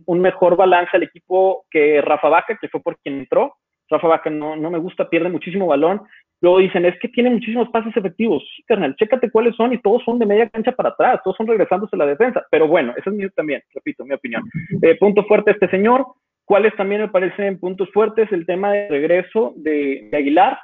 [0.06, 3.56] un, mejor balance al equipo que Rafa Vaca, que fue por quien entró.
[3.90, 6.02] Rafa Vaca no, no me gusta, pierde muchísimo balón.
[6.40, 8.44] Luego dicen, es que tiene muchísimos pases efectivos.
[8.56, 11.46] Sí, carnal, chécate cuáles son y todos son de media cancha para atrás, todos son
[11.46, 12.44] regresándose a la defensa.
[12.50, 14.42] Pero bueno, esa es mi también, repito, mi opinión.
[14.82, 16.06] Eh, punto fuerte este señor.
[16.44, 18.30] ¿Cuáles también me parecen puntos fuertes?
[18.32, 20.58] El tema de regreso de, de Aguilar.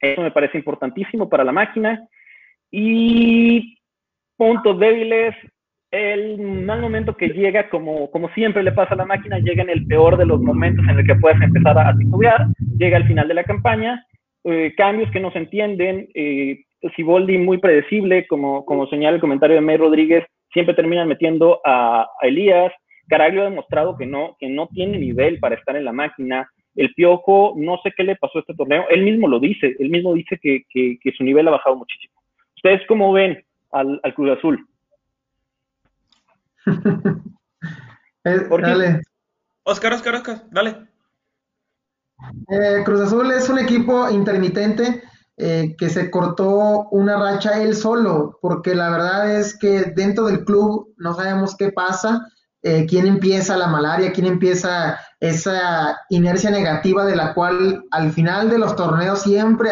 [0.00, 2.06] Eso me parece importantísimo para la máquina.
[2.70, 3.78] Y
[4.36, 5.34] puntos débiles,
[5.94, 9.70] el mal momento que llega, como, como siempre le pasa a la máquina, llega en
[9.70, 13.28] el peor de los momentos en el que puedes empezar a titubear, llega al final
[13.28, 14.04] de la campaña,
[14.44, 16.64] eh, cambios que no se entienden, eh,
[16.96, 22.08] Siboldi muy predecible, como, como señala el comentario de May Rodríguez, siempre terminan metiendo a,
[22.22, 22.72] Elías,
[23.08, 26.92] Caraglio ha demostrado que no, que no tiene nivel para estar en la máquina, el
[26.94, 30.14] Piojo, no sé qué le pasó a este torneo, él mismo lo dice, él mismo
[30.14, 32.14] dice que, que, que su nivel ha bajado muchísimo.
[32.56, 33.42] ¿Ustedes cómo ven
[33.74, 34.66] al, Cruz Azul.
[38.24, 39.02] Dale.
[39.64, 40.93] Oscar, Oscar, Oscar, dale.
[42.48, 45.02] Eh, Cruz Azul es un equipo intermitente
[45.36, 50.44] eh, que se cortó una racha él solo, porque la verdad es que dentro del
[50.44, 52.26] club no sabemos qué pasa,
[52.88, 58.56] quién empieza la malaria, quién empieza esa inercia negativa de la cual al final de
[58.56, 59.68] los torneos siempre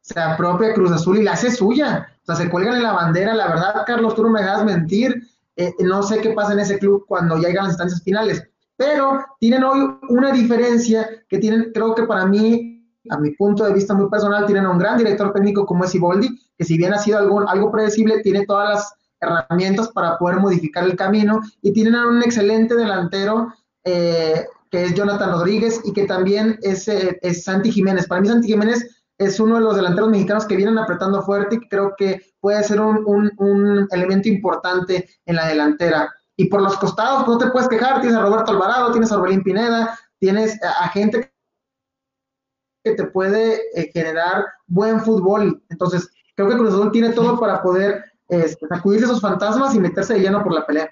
[0.00, 3.34] se apropia Cruz Azul y la hace suya se cuelgan en la bandera.
[3.34, 5.22] La verdad, Carlos, tú no me dejas mentir.
[5.56, 8.42] Eh, no sé qué pasa en ese club cuando llegan las instancias finales.
[8.80, 13.74] Pero tienen hoy una diferencia que tienen, creo que para mí, a mi punto de
[13.74, 16.94] vista muy personal, tienen a un gran director técnico como es Iboldi, que si bien
[16.94, 21.74] ha sido algo, algo predecible, tiene todas las herramientas para poder modificar el camino y
[21.74, 23.52] tienen a un excelente delantero
[23.84, 28.06] eh, que es Jonathan Rodríguez y que también es, eh, es Santi Jiménez.
[28.06, 31.68] Para mí Santi Jiménez es uno de los delanteros mexicanos que vienen apretando fuerte y
[31.68, 36.10] creo que puede ser un, elemento importante en la delantera.
[36.40, 39.18] Y por los costados, pues no te puedes quejar, tienes a Roberto Alvarado, tienes a
[39.18, 41.30] Orbelín Pineda, tienes a, gente
[42.82, 45.62] que te puede eh, generar buen fútbol.
[45.68, 50.14] Entonces, creo que Cruz Azul tiene todo para poder este, sacudirse esos fantasmas y meterse
[50.14, 50.88] de lleno por la pelea.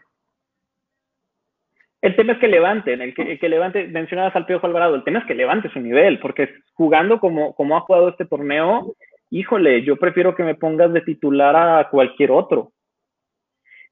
[2.02, 5.20] El tema es que levanten, el que, que levante, mencionabas al Piojo Alvarado, el tema
[5.20, 8.94] es que levante su nivel, porque jugando como, como ha jugado este torneo,
[9.30, 12.72] híjole, yo prefiero que me pongas de titular a cualquier otro.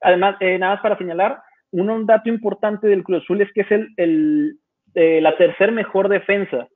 [0.03, 1.42] Además, eh, nada más para señalar,
[1.80, 4.58] un, dato importante del Cruz Azul es que es el, el
[4.94, 6.68] eh, la tercer mejor defensa.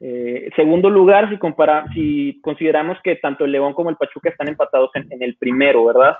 [0.00, 4.48] Eh, segundo lugar, si, compara, si consideramos que tanto el León como el Pachuca están
[4.48, 6.18] empatados en, en el primero, ¿verdad?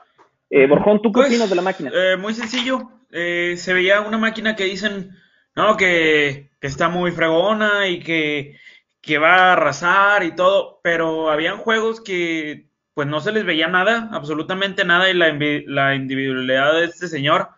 [0.51, 1.91] Eh, Borjón, ¿tú qué pues, opinas de la máquina?
[1.93, 2.91] Eh, muy sencillo.
[3.11, 5.11] Eh, se veía una máquina que dicen,
[5.55, 8.57] no, que, que está muy fregona y que,
[9.01, 13.69] que va a arrasar y todo, pero habían juegos que pues no se les veía
[13.69, 17.49] nada, absolutamente nada, y la, la individualidad de este señor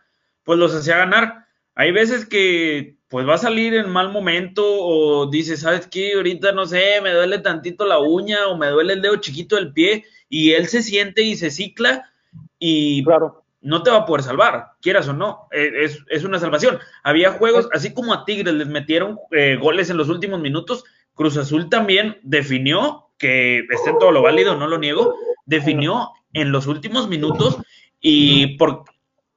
[0.51, 1.47] pues los hacía ganar.
[1.77, 6.15] Hay veces que pues va a salir en mal momento o dice, ¿sabes qué?
[6.15, 9.73] Ahorita no sé, me duele tantito la uña o me duele el dedo chiquito del
[9.73, 12.11] pie y él se siente y se cicla
[12.59, 13.45] y Claro.
[13.61, 16.81] no te va a poder salvar, quieras o no, eh, es, es una salvación.
[17.05, 20.83] Había juegos, así como a Tigres les metieron eh, goles en los últimos minutos,
[21.15, 25.15] Cruz Azul también definió, que está en todo lo válido, no lo niego,
[25.47, 27.59] definió en los últimos minutos
[28.01, 28.83] y por,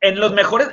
[0.02, 0.70] en los mejores,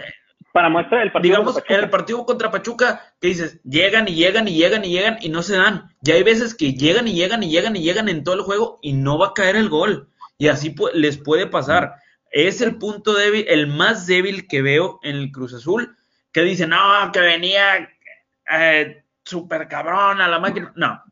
[0.53, 1.37] Para muestra el partido.
[1.37, 5.19] digamos, en el partido contra Pachuca, que dices, llegan y llegan y llegan y llegan
[5.21, 5.95] y no se dan.
[6.03, 8.79] Ya hay veces que llegan y llegan y llegan y llegan en todo el juego
[8.83, 10.09] y no va a caer el gol.
[10.39, 11.95] Y así pu- les puede pasar.
[12.33, 15.97] Es el punto débil, el más débil que veo en el Cruz Azul,
[16.33, 16.79] que dice, no,
[17.13, 17.89] que venía
[18.53, 20.73] eh, súper cabrón a la máquina.
[20.77, 21.03] No,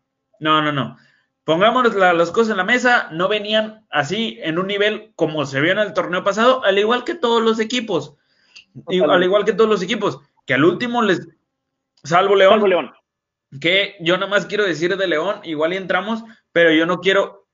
[0.41, 0.97] no, no, no.
[1.45, 5.61] Pongamos la- las cosas en la mesa, no venían así en un nivel como se
[5.61, 8.15] vio en el torneo pasado, al igual que todos los equipos.
[8.89, 11.27] Y- al igual que todos los equipos, que al último les,
[12.05, 12.93] salvo León, Salvo León.
[13.61, 17.47] que yo nada más quiero decir de León, igual y entramos, pero yo no quiero,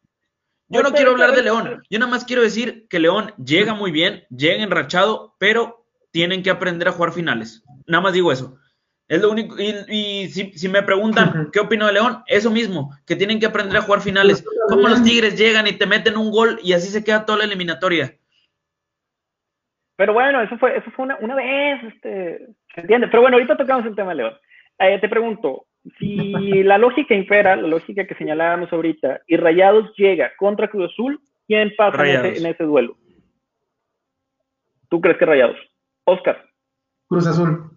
[0.68, 3.90] yo no quiero hablar de León, yo nada más quiero decir que León llega muy
[3.90, 7.62] bien, llega enrachado, pero tienen que aprender a jugar finales.
[7.86, 8.56] Nada más digo eso.
[9.06, 12.96] Es lo único, y, y si, si me preguntan qué opino de León, eso mismo,
[13.04, 14.42] que tienen que aprender a jugar finales.
[14.68, 17.44] Como los Tigres llegan y te meten un gol y así se queda toda la
[17.44, 18.16] eliminatoria.
[19.96, 23.08] Pero bueno, eso fue, eso fue una, una vez, este, ¿se entiende?
[23.08, 24.34] Pero bueno, ahorita tocamos el tema de León.
[24.78, 25.66] Eh, te pregunto,
[25.98, 26.16] si
[26.64, 31.72] la lógica impera, la lógica que señalábamos ahorita, y Rayados llega contra Cruz Azul, ¿quién
[31.76, 32.96] pasa en ese, en ese duelo?
[34.88, 35.56] ¿Tú crees que Rayados?
[36.04, 36.44] Oscar.
[37.08, 37.70] Cruz Azul.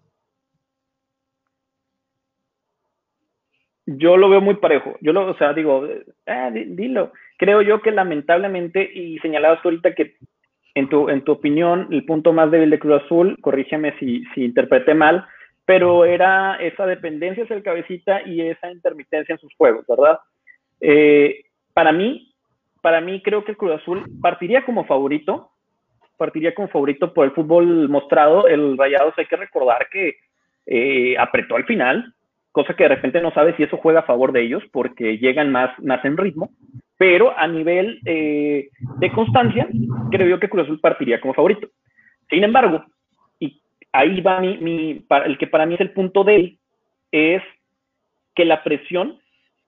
[3.85, 4.97] Yo lo veo muy parejo.
[5.01, 7.13] Yo lo, o sea, digo, eh, di- dilo.
[7.37, 10.15] Creo yo que lamentablemente, y señalabas tú ahorita que
[10.77, 10.89] en
[11.23, 15.25] tu, opinión, el punto más débil de Cruz Azul, corrígeme si, si interpreté mal,
[15.65, 20.19] pero era esa dependencia hacia el cabecita y esa intermitencia en sus juegos, ¿verdad?
[20.79, 22.33] Eh, para mí,
[22.81, 25.51] para mí creo que Cruz Azul partiría como favorito,
[26.15, 28.47] partiría como favorito por el fútbol mostrado.
[28.47, 30.17] El Rayados hay que recordar que
[30.65, 32.13] eh, apretó al final,
[32.51, 35.51] cosa que de repente no sabe si eso juega a favor de ellos porque llegan
[35.51, 36.51] más, más en ritmo,
[36.97, 39.67] pero a nivel eh, de constancia,
[40.11, 41.69] creo yo que Cruz Azul partiría como favorito.
[42.29, 42.83] Sin embargo,
[43.39, 46.59] y ahí va mi, mi para, el que para mí es el punto débil,
[47.11, 47.41] es
[48.35, 49.19] que la presión,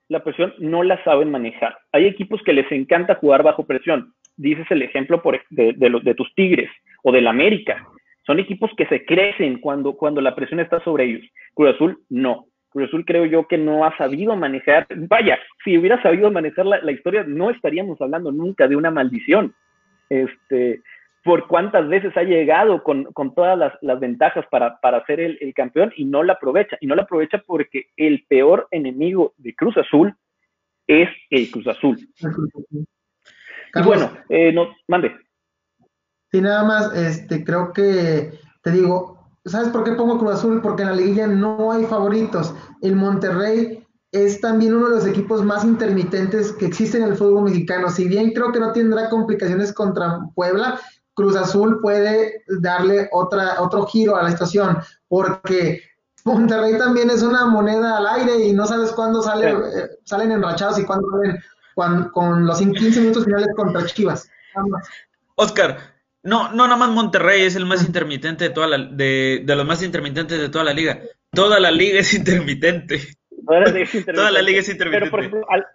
[0.08, 1.78] la presión no la saben manejar.
[1.92, 4.14] Hay equipos que les encanta jugar bajo presión.
[4.36, 6.70] Dices el ejemplo por, de, de, los, de tus Tigres
[7.04, 7.86] o del América.
[8.26, 11.26] Son equipos que se crecen cuando, cuando la presión está sobre ellos.
[11.54, 12.46] Cruz Azul no.
[12.70, 14.88] Cruz Azul creo yo que no ha sabido manejar.
[14.96, 19.54] Vaya, si hubiera sabido manejar la, la historia, no estaríamos hablando nunca de una maldición.
[20.10, 20.82] Este,
[21.24, 25.38] por cuántas veces ha llegado con, con todas las, las, ventajas para, para ser el,
[25.42, 26.78] el, campeón y no la aprovecha.
[26.80, 30.16] Y no la aprovecha porque el peor enemigo de Cruz Azul
[30.88, 31.98] es el Cruz Azul.
[33.76, 35.16] y bueno, eh, no, mande.
[36.32, 39.19] Sí, nada más, este, creo que, te digo,
[39.52, 40.62] ¿sabes por qué pongo Cruz Azul?
[40.62, 42.54] Porque en la liguilla no hay favoritos.
[42.82, 47.44] El Monterrey es también uno de los equipos más intermitentes que existen en el fútbol
[47.44, 47.90] mexicano.
[47.90, 50.80] Si bien creo que no tendrá complicaciones contra Puebla,
[51.14, 55.82] Cruz Azul puede darle otra, otro giro a la estación, porque
[56.24, 60.80] Monterrey también es una moneda al aire y no sabes cuándo sale, eh, salen enrachados
[60.80, 61.38] y cuándo salen
[61.76, 64.30] cuando, con los 15 minutos finales contra Chivas.
[65.36, 65.78] Oscar,
[66.24, 69.66] no, no nada más Monterrey es el más intermitente de toda la, de, de los
[69.66, 71.00] más intermitentes de toda la liga.
[71.32, 72.98] Toda la liga es intermitente.
[73.46, 74.14] Toda la liga es intermitente.
[74.22, 75.06] toda la liga es intermitente.
[75.06, 75.66] Pero por ejemplo, al,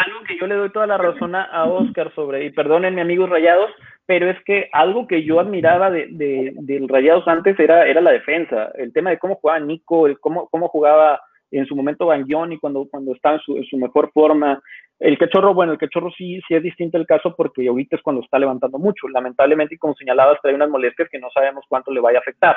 [0.00, 3.70] algo que yo le doy toda la razón a, Oscar sobre, y perdónenme amigos rayados,
[4.06, 8.12] pero es que algo que yo admiraba de, de, del Rayados antes era, era la
[8.12, 11.20] defensa, el tema de cómo jugaba Nico, el cómo, cómo jugaba
[11.50, 14.62] en su momento Bangioni cuando, cuando estaba en su, en su, mejor forma.
[15.00, 18.22] El cachorro, bueno, el cachorro sí, sí es distinto el caso porque ahorita es cuando
[18.22, 19.08] está levantando mucho.
[19.08, 22.56] Lamentablemente, y como señalabas, trae unas molestias que no sabemos cuánto le vaya a afectar.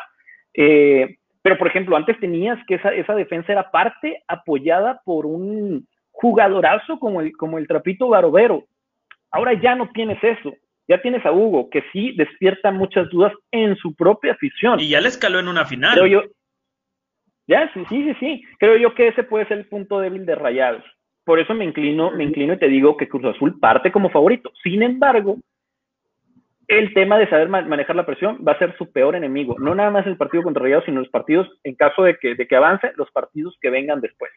[0.54, 5.88] Eh, pero, por ejemplo, antes tenías que esa, esa defensa era parte apoyada por un
[6.12, 8.66] jugadorazo como el, como el Trapito Barovero.
[9.32, 10.54] Ahora ya no tienes eso.
[10.86, 14.82] Ya tienes a Hugo, que sí despierta muchas dudas en su propia afición.
[14.82, 15.94] Y ya le escaló en una final.
[15.94, 16.24] Creo yo,
[17.48, 18.44] ya, sí, sí, sí, sí.
[18.60, 20.84] Creo yo que ese puede ser el punto débil de Rayados.
[21.26, 24.52] Por eso me inclino, me inclino y te digo que Cruz Azul parte como favorito.
[24.62, 25.38] Sin embargo,
[26.68, 29.56] el tema de saber manejar la presión va a ser su peor enemigo.
[29.60, 32.48] No nada más el partido contra Rayados, sino los partidos, en caso de que, de
[32.48, 34.32] que avance, los partidos que vengan después.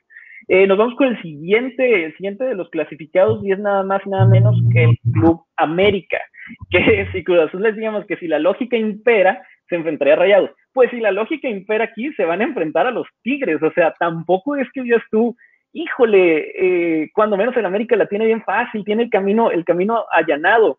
[0.48, 4.00] Eh, nos vamos con el siguiente, el siguiente de los clasificados y es nada más
[4.04, 6.18] y nada menos que el Club América.
[6.70, 10.50] Que si Cruz Azul les digamos que si la lógica impera, se enfrentaría a Rayados.
[10.72, 13.60] Pues si la lógica impera aquí, se van a enfrentar a los Tigres.
[13.60, 15.34] O sea, tampoco es que digas tú,
[15.72, 20.04] híjole, eh, cuando menos el América la tiene bien fácil, tiene el camino, el camino
[20.10, 20.78] allanado.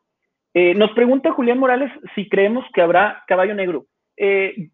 [0.54, 3.86] Eh, nos pregunta Julián Morales si creemos que habrá caballo negro.
[4.18, 4.70] Eh,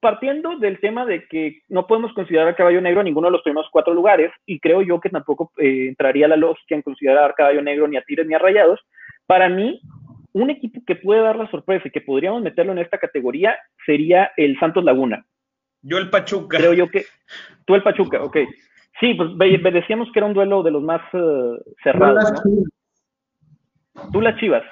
[0.00, 3.42] partiendo del tema de que no podemos considerar a caballo negro en ninguno de los
[3.42, 7.34] primeros cuatro lugares, y creo yo que tampoco eh, entraría la lógica en considerar a
[7.34, 8.80] caballo negro ni a Tigres ni a Rayados,
[9.26, 9.80] para mí,
[10.32, 14.30] un equipo que puede dar la sorpresa y que podríamos meterlo en esta categoría sería
[14.36, 15.24] el Santos Laguna.
[15.82, 16.58] Yo el Pachuca.
[16.58, 17.04] Creo yo que.
[17.64, 18.38] Tú el Pachuca, ok.
[19.00, 19.30] Sí, pues
[19.72, 21.00] decíamos que era un duelo de los más
[21.82, 22.32] cerrados.
[22.44, 22.64] ¿no?
[24.12, 24.64] Tú las Chivas.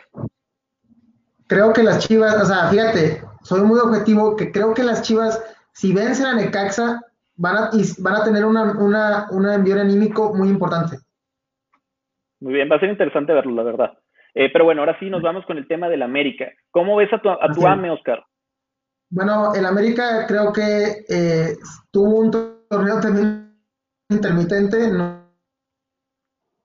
[1.46, 5.40] Creo que las Chivas, o sea, fíjate, soy muy objetivo, que creo que las Chivas,
[5.72, 7.00] si vencen a Necaxa,
[7.36, 10.98] van a, van a tener una, una, un envío anímico muy importante.
[12.40, 13.98] Muy bien, va a ser interesante verlo, la verdad.
[14.34, 16.50] Eh, pero bueno, ahora sí nos vamos con el tema del América.
[16.70, 18.24] ¿Cómo ves a tu, a tu AME, Oscar?
[19.08, 21.56] Bueno, el América creo que eh,
[21.92, 22.30] tuvo un
[22.68, 23.45] torneo también
[24.08, 25.26] intermitente, no,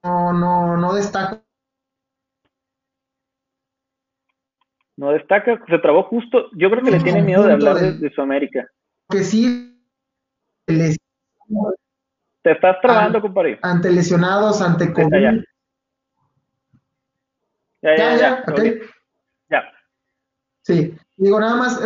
[0.03, 1.43] no, no, no destaca
[4.97, 8.21] no destaca, se trabó justo, yo creo que le tiene miedo de hablar de, su
[8.21, 8.67] América.
[9.09, 9.75] Que sí,
[10.67, 13.57] te estás trabando, compadre.
[13.63, 15.43] Ante lesionados, ante COVID.
[17.81, 18.43] Ya, ya, ya.
[18.45, 18.45] Ya,
[19.49, 19.71] ya,
[20.63, 21.79] Sí, digo, nada más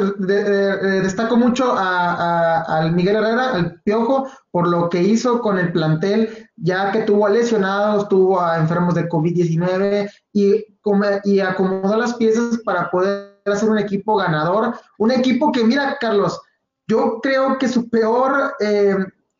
[1.01, 6.49] destaco mucho a, al Miguel Herrera, al Piojo, por lo que hizo con el plantel,
[6.55, 10.65] ya que tuvo a lesionados, tuvo a enfermos de COVID-19 y
[11.23, 14.75] y acomodó las piezas para poder hacer un equipo ganador.
[14.97, 16.39] Un equipo que, mira, Carlos,
[16.87, 18.95] yo creo que su peor eh,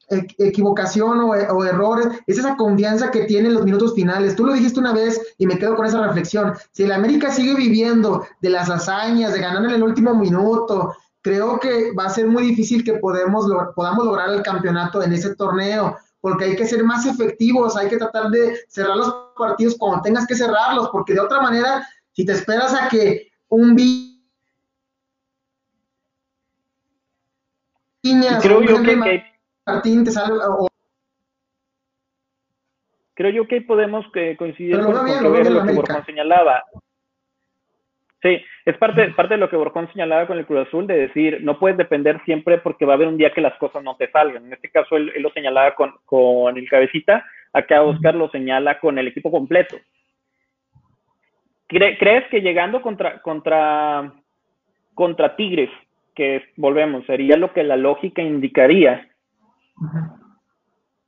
[0.10, 4.36] equivocación o, o, errores es esa confianza que tiene en los minutos finales.
[4.36, 6.54] Tú lo dijiste una vez y me quedo con esa reflexión.
[6.72, 11.60] Si el América sigue viviendo de las hazañas, de ganar en el último minuto, creo
[11.60, 15.98] que va a ser muy difícil que podemos, podamos lograr el campeonato en ese torneo
[16.26, 20.26] porque hay que ser más efectivos, hay que tratar de cerrar los partidos cuando tengas
[20.26, 24.16] que cerrarlos, porque de otra manera, si te esperas a que un Viñas
[28.42, 29.24] creo yo que,
[29.66, 30.46] Martín te salga
[33.16, 36.64] creo yo que podemos que coincidir con, lo que Borjón señalaba.
[38.22, 41.40] Sí, es parte, parte de lo que Borjón señalaba con el Cruz Azul, de decir,
[41.42, 44.12] no puedes depender siempre porque va a haber un día que las cosas no te
[44.12, 44.46] salgan.
[44.46, 48.98] En este caso, él, lo señalaba con, con, el cabecita, acá Oscar lo señala con
[48.98, 49.78] el equipo completo.
[51.68, 54.12] ¿Crees que llegando contra, contra,
[54.94, 55.70] contra Tigres,
[56.16, 59.08] que volvemos, sería lo que la lógica indicaría,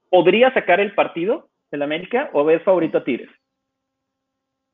[0.09, 3.30] podría sacar el partido del América o ves favorito a Tigres?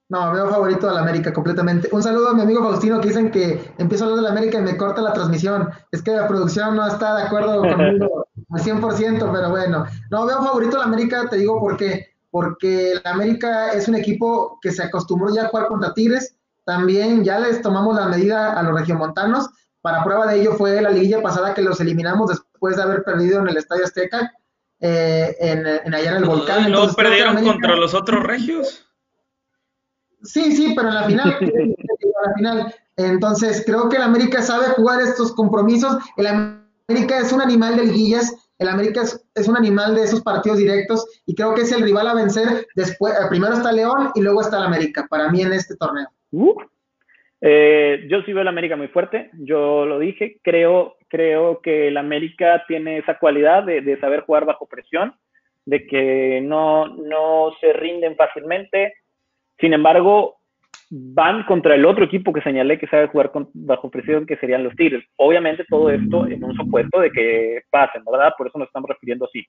[0.09, 1.89] No, veo favorito a la América completamente.
[1.91, 4.59] Un saludo a mi amigo Faustino que dicen que empiezo a hablar de la América
[4.59, 5.69] y me corta la transmisión.
[5.91, 9.85] Es que la producción no está de acuerdo conmigo al 100%, pero bueno.
[10.11, 12.13] No, veo favorito a la América, te digo por qué.
[12.29, 16.37] Porque la América es un equipo que se acostumbró ya a jugar contra Tigres.
[16.65, 19.49] También ya les tomamos la medida a los regiomontanos.
[19.81, 23.39] Para prueba de ello fue la liguilla pasada que los eliminamos después de haber perdido
[23.39, 24.31] en el Estadio Azteca,
[24.79, 26.71] eh, en, allá en el volcán.
[26.71, 28.85] ¿No perdieron contra los otros regios?
[30.23, 31.75] Sí, sí, pero en la final, en
[32.25, 32.75] la final.
[32.95, 35.97] Entonces, creo que el América sabe jugar estos compromisos.
[36.17, 40.57] El América es un animal de liguillas, el América es, un animal de esos partidos
[40.57, 42.67] directos y creo que es el rival a vencer.
[42.75, 46.07] Después, eh, primero está León y luego está el América, para mí en este torneo.
[46.31, 46.55] Uh,
[47.41, 51.97] eh, yo sí veo el América muy fuerte, yo lo dije, creo, creo que el
[51.97, 55.13] América tiene esa cualidad de, saber jugar bajo presión,
[55.63, 58.95] de que no, no se rinden fácilmente,
[59.59, 60.37] sin embargo,
[60.89, 64.75] van contra el otro equipo que señalé que sabe jugar bajo presión, que serían los
[64.75, 65.05] Tigres.
[65.17, 68.33] Obviamente todo esto en un supuesto de que pasen, ¿verdad?
[68.35, 69.45] Por eso nos estamos refiriendo así.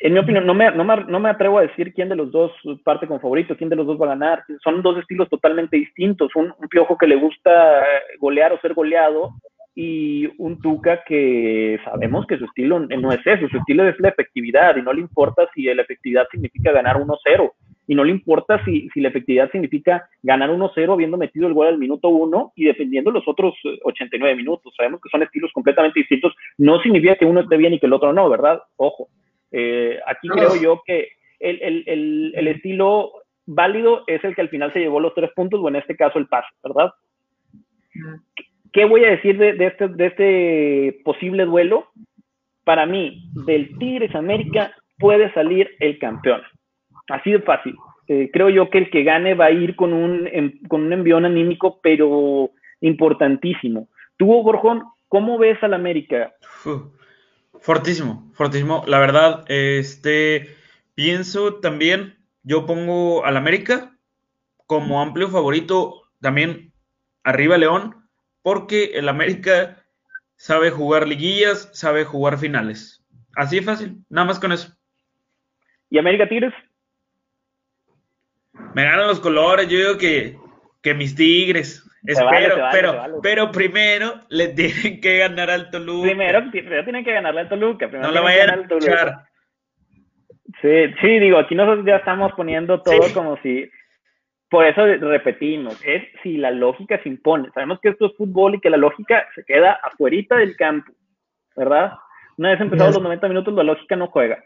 [0.00, 2.50] En mi opinión, no me, atrevo a decir quién de los dos
[2.82, 4.42] parte con favorito, quién de los dos va a ganar.
[4.64, 6.34] Son dos estilos totalmente distintos.
[6.34, 7.84] Un piojo que le gusta
[8.18, 9.30] golear o ser goleado
[9.74, 14.10] y un Tuca que sabemos que su estilo no es eso, su estilo es la
[14.10, 17.52] efectividad y no le importa si la efectividad significa ganar 1-0
[17.86, 21.66] y no le importa si, si la efectividad significa ganar 1-0 habiendo metido el gol
[21.66, 24.72] al minuto 1 y defendiendo los otros 89 minutos.
[24.76, 26.32] Sabemos que son estilos completamente distintos.
[26.58, 28.62] No significa que uno esté bien y que el otro no, ¿verdad?
[28.76, 29.08] Ojo.
[29.50, 31.08] Eh, aquí creo yo que
[31.40, 33.12] el, el, el, el, estilo
[33.46, 36.18] válido es el que al final se llevó los tres puntos, o en este caso
[36.18, 36.92] el pase, ¿verdad?
[38.72, 41.88] ¿Qué voy a decir de, este, de este posible duelo?
[42.64, 46.42] Para mí, del Tigres América puede salir el campeón.
[47.08, 47.74] Así de fácil.
[48.08, 50.28] Eh, creo yo que el que gane va a ir con un,
[50.68, 52.50] con un envión anímico, pero
[52.80, 53.88] importantísimo.
[54.16, 56.32] Tú, Borjón, ¿cómo ves al América?
[57.60, 58.84] fortísimo, fortísimo.
[58.86, 60.56] La verdad, este,
[60.94, 63.96] pienso también, yo pongo al América
[64.66, 66.72] como amplio favorito, también
[67.24, 68.01] arriba León,
[68.42, 69.76] porque el América
[70.36, 73.04] sabe jugar liguillas, sabe jugar finales.
[73.36, 74.76] Así de fácil, nada más con eso.
[75.88, 76.52] ¿Y América Tigres?
[78.74, 80.36] Me ganan los colores, yo digo que,
[80.82, 81.88] que mis Tigres.
[82.04, 86.08] Espero, pero, pero primero le tienen que ganar al Toluca.
[86.08, 87.86] Primero, tienen que ganarle al Toluca.
[87.86, 89.24] no lo vayan a luchar.
[90.60, 93.70] Sí, sí, digo, aquí nosotros ya estamos poniendo todo como si
[94.52, 97.48] por eso repetimos, es si la lógica se impone.
[97.54, 100.92] Sabemos que esto es fútbol y que la lógica se queda afuerita del campo,
[101.56, 101.94] ¿verdad?
[102.36, 104.44] Una vez empezados los 90 minutos, la lógica no juega.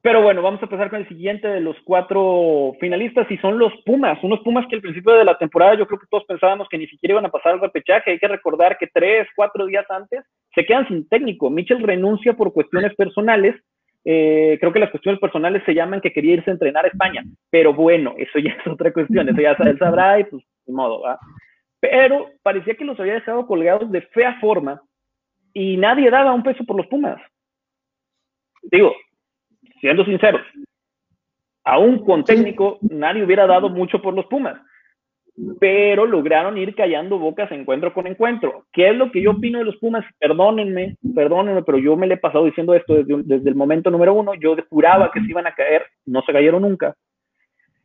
[0.00, 3.72] Pero bueno, vamos a empezar con el siguiente de los cuatro finalistas y son los
[3.84, 4.16] Pumas.
[4.22, 6.86] Unos Pumas que al principio de la temporada yo creo que todos pensábamos que ni
[6.86, 8.12] siquiera iban a pasar al repechaje.
[8.12, 10.24] Hay que recordar que tres, cuatro días antes
[10.54, 11.50] se quedan sin técnico.
[11.50, 13.56] Mitchell renuncia por cuestiones personales
[14.08, 17.24] eh, creo que las cuestiones personales se llaman que quería irse a entrenar a España,
[17.50, 21.02] pero bueno, eso ya es otra cuestión, eso ya él sabrá y pues de modo,
[21.02, 21.18] ¿va?
[21.80, 24.80] Pero parecía que los había dejado colgados de fea forma
[25.52, 27.20] y nadie daba un peso por los Pumas.
[28.62, 28.94] Digo,
[29.80, 30.42] siendo sinceros,
[31.64, 34.60] aún con técnico, nadie hubiera dado mucho por los Pumas
[35.60, 38.64] pero lograron ir callando bocas encuentro con encuentro.
[38.72, 40.04] ¿Qué es lo que yo opino de los Pumas?
[40.18, 44.34] Perdónenme, perdónenme, pero yo me le he pasado diciendo esto desde, el momento número uno.
[44.34, 46.94] Yo juraba que se iban a caer, no se cayeron nunca.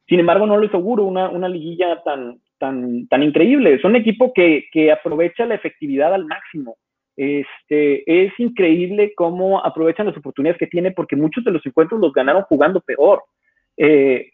[0.08, 3.74] Sin embargo, no les auguro una, una liguilla tan, tan, tan increíble.
[3.74, 6.78] Es un equipo que, que aprovecha la efectividad al máximo.
[7.18, 12.14] Este, es increíble cómo aprovechan las oportunidades que tiene porque muchos de los encuentros los
[12.14, 13.24] ganaron jugando peor.
[13.76, 14.32] Eh,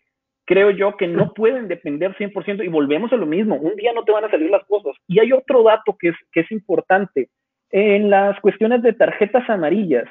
[0.48, 4.04] creo yo que no pueden depender 100% y volvemos a lo mismo, un día no
[4.04, 4.94] te van a salir las cosas.
[5.06, 7.30] Y hay otro dato que es, que es importante,
[7.70, 10.06] en las cuestiones de tarjetas amarillas,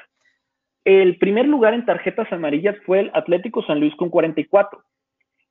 [0.85, 4.79] el primer lugar en tarjetas amarillas fue el Atlético San Luis con 44.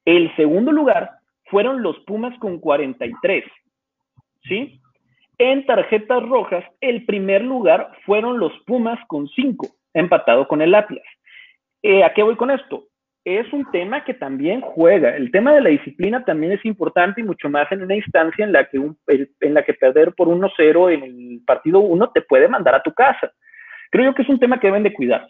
[0.04, 1.10] El segundo lugar
[1.46, 3.44] fueron los Pumas con 43.
[4.44, 4.80] ¿Sí?
[5.38, 11.04] En tarjetas rojas, el primer lugar fueron los Pumas con 5, empatado con el Atlas.
[11.82, 12.84] Eh, ¿A qué voy con esto?
[13.26, 15.16] Es un tema que también juega.
[15.16, 18.52] El tema de la disciplina también es importante y mucho más en una instancia en
[18.52, 22.76] la que, en la que perder por 1-0 en el partido 1 te puede mandar
[22.76, 23.32] a tu casa.
[23.90, 25.28] Creo yo que es un tema que deben de cuidar.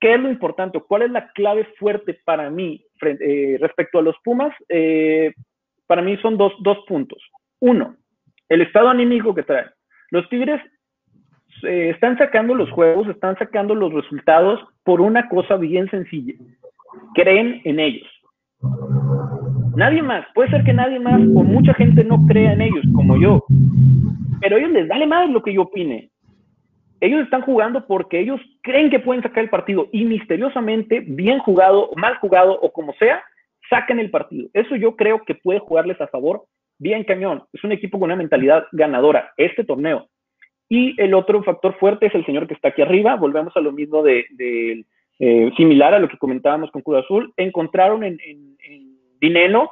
[0.00, 0.80] ¿Qué es lo importante?
[0.80, 4.54] ¿Cuál es la clave fuerte para mí eh, respecto a los Pumas?
[4.70, 5.34] Eh,
[5.86, 7.22] para mí son dos, dos puntos.
[7.60, 7.96] Uno,
[8.48, 9.68] el estado anímico que traen.
[10.10, 10.62] Los Tigres
[11.64, 16.32] eh, están sacando los juegos, están sacando los resultados por una cosa bien sencilla
[17.14, 18.08] creen en ellos.
[19.76, 23.20] Nadie más, puede ser que nadie más o mucha gente no crea en ellos, como
[23.20, 23.44] yo,
[24.40, 26.10] pero a ellos les vale más lo que yo opine.
[27.00, 31.90] Ellos están jugando porque ellos creen que pueden sacar el partido y misteriosamente, bien jugado,
[31.96, 33.22] mal jugado o como sea,
[33.68, 34.48] sacan el partido.
[34.54, 36.44] Eso yo creo que puede jugarles a favor
[36.78, 37.44] bien cañón.
[37.52, 40.08] Es un equipo con una mentalidad ganadora, este torneo.
[40.68, 43.14] Y el otro factor fuerte es el señor que está aquí arriba.
[43.16, 44.84] Volvemos a lo mismo de, de
[45.18, 48.56] eh, similar a lo que comentábamos con Cruz Azul, encontraron en, en,
[49.18, 49.70] Dineno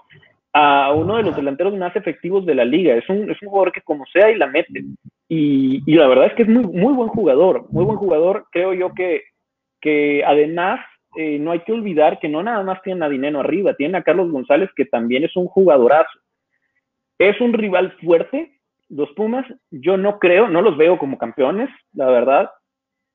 [0.55, 2.95] a uno de los delanteros más efectivos de la liga.
[2.95, 4.83] Es un, es un jugador que como sea y la mete.
[5.29, 8.47] Y, y, la verdad es que es muy, muy buen jugador, muy buen jugador.
[8.51, 9.23] Creo yo que,
[9.83, 10.81] que además
[11.17, 14.03] eh, no hay que olvidar que no nada más tienen a Dineno arriba, tienen a
[14.03, 16.19] Carlos González que también es un jugadorazo.
[17.19, 22.07] Es un rival fuerte, los Pumas, yo no creo, no los veo como campeones, la
[22.07, 22.51] verdad,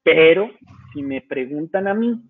[0.03, 0.49] pero
[0.93, 2.21] si me preguntan a mí,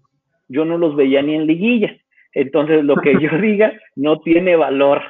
[0.47, 1.91] yo no los veía ni en liguilla.
[2.34, 5.01] Entonces, lo que yo diga no tiene valor.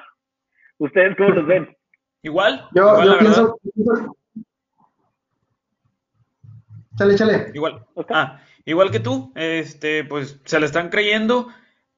[0.77, 1.75] ¿Ustedes cómo los ven?
[2.21, 2.67] Igual.
[2.75, 3.59] Yo, igual, yo pienso.
[6.97, 7.51] Chale, chale.
[7.53, 7.85] Igual.
[8.09, 11.47] Ah, igual que tú, este, pues se le están creyendo,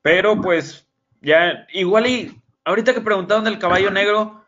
[0.03, 0.87] pero pues
[1.21, 4.45] ya, igual y ahorita que preguntaron del caballo negro,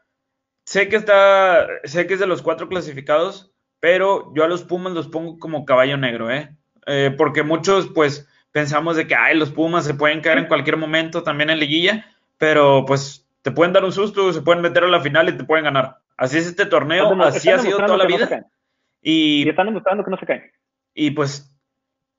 [0.63, 4.93] sé que está, sé que es de los cuatro clasificados, pero yo a los Pumas
[4.93, 6.55] los pongo como caballo negro, ¿eh?
[6.86, 7.13] ¿Eh?
[7.17, 11.23] porque muchos pues pensamos de que, ay, los Pumas se pueden caer en cualquier momento
[11.23, 12.05] también en liguilla,
[12.38, 15.43] pero pues te pueden dar un susto, se pueden meter a la final y te
[15.43, 15.97] pueden ganar.
[16.17, 18.45] Así es este torneo, así ha sido toda la vida.
[19.01, 20.51] y, están demostrando que no se caen.
[20.93, 21.53] Y pues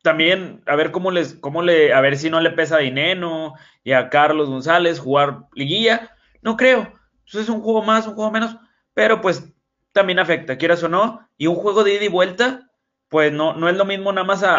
[0.03, 3.55] también a ver cómo les, cómo le, a ver si no le pesa a Dineno
[3.85, 6.11] y a Carlos González jugar liguilla.
[6.43, 6.93] No creo.
[7.27, 8.57] es un juego más, un juego menos,
[8.93, 9.51] pero pues
[9.93, 11.27] también afecta, quieras o no.
[11.39, 12.71] Y un juego de ida y vuelta,
[13.09, 14.57] pues no, no es lo mismo nada más a,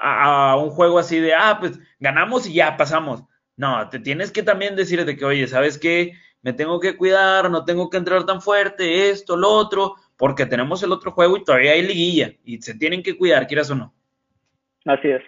[0.00, 3.22] a, un juego así de, ah, pues ganamos y ya pasamos.
[3.56, 6.12] No, te tienes que también decir de que, oye, ¿sabes qué?
[6.42, 10.82] Me tengo que cuidar, no tengo que entrar tan fuerte, esto, lo otro, porque tenemos
[10.82, 13.94] el otro juego y todavía hay liguilla y se tienen que cuidar, quieras o no.
[14.84, 15.22] Así es.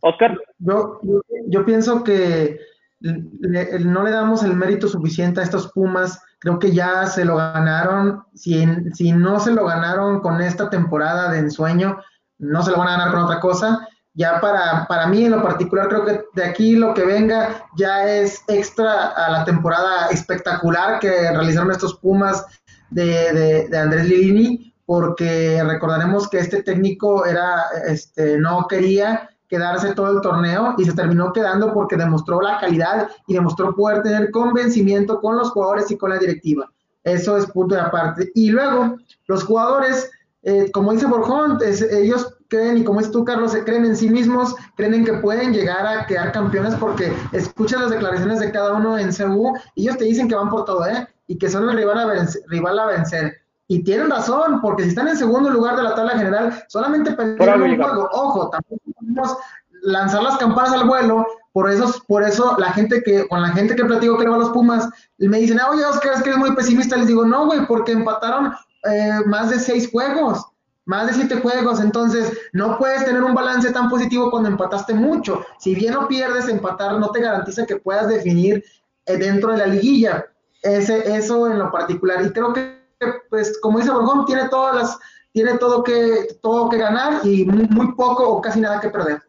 [0.00, 0.36] Oscar.
[0.58, 1.00] Yo,
[1.46, 2.58] yo, pienso que
[3.00, 6.20] no le damos el mérito suficiente a estos Pumas.
[6.42, 8.24] Creo que ya se lo ganaron.
[8.34, 11.98] Si, si no se lo ganaron con esta temporada de ensueño,
[12.38, 13.86] no se lo van a ganar con otra cosa.
[14.14, 18.10] Ya para, para mí en lo particular, creo que de aquí lo que venga ya
[18.10, 22.44] es extra a la temporada espectacular que realizaron estos Pumas
[22.90, 30.10] de, de, Andrés Lilini, porque recordaremos que este técnico era, este, no quería quedarse todo
[30.12, 35.20] el torneo y se terminó quedando porque demostró la calidad y demostró poder tener convencimiento
[35.20, 36.72] con los jugadores y con la directiva.
[37.04, 38.30] Eso es punto de aparte.
[38.34, 38.96] Y luego,
[39.26, 40.10] los jugadores,
[40.42, 41.58] eh, como dice Borjón,
[41.90, 45.52] ellos creen, y como es tú, Carlos, se creen en sí mismos, creen que pueden
[45.52, 49.98] llegar a quedar campeones porque escuchan las declaraciones de cada uno en CU y ellos
[49.98, 51.06] te dicen que van por todo, ¿eh?
[51.26, 53.41] Y que son el rival a vencer.
[53.72, 57.62] Y tienen razón, porque si están en segundo lugar de la tabla general, solamente perdieron
[57.62, 58.06] un juego.
[58.12, 59.38] Ojo, también podemos
[59.80, 61.26] lanzar las campanas al vuelo.
[61.54, 64.36] Por eso, por eso la gente que, con la gente que platico que le va
[64.36, 66.98] a los Pumas, me dicen, ah, oye, Oscar, es que eres muy pesimista.
[66.98, 68.52] Les digo, no, güey, porque empataron
[68.92, 70.44] eh, más de seis juegos
[70.84, 75.46] más de siete juegos, entonces no puedes tener un balance tan positivo cuando empataste mucho.
[75.60, 78.64] Si bien no pierdes, empatar no te garantiza que puedas definir
[79.06, 80.26] eh, dentro de la liguilla.
[80.60, 82.20] Ese, eso en lo particular.
[82.26, 82.81] Y creo que,
[83.30, 84.98] pues, como dice Borgón, tiene todas las,
[85.32, 89.20] tiene todo que, todo que ganar y muy, poco o casi nada que perder.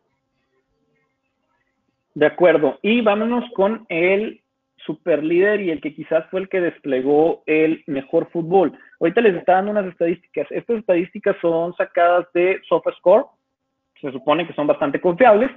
[2.13, 2.77] De acuerdo.
[2.81, 4.41] Y vámonos con el
[4.85, 8.77] super líder y el que quizás fue el que desplegó el mejor fútbol.
[8.99, 10.47] Ahorita les está dando unas estadísticas.
[10.51, 13.25] Estas estadísticas son sacadas de SofaScore,
[14.01, 15.51] se supone que son bastante confiables.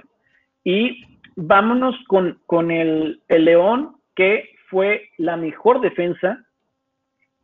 [0.63, 1.03] Y
[1.35, 6.43] vámonos con, con el, el León, que fue la mejor defensa.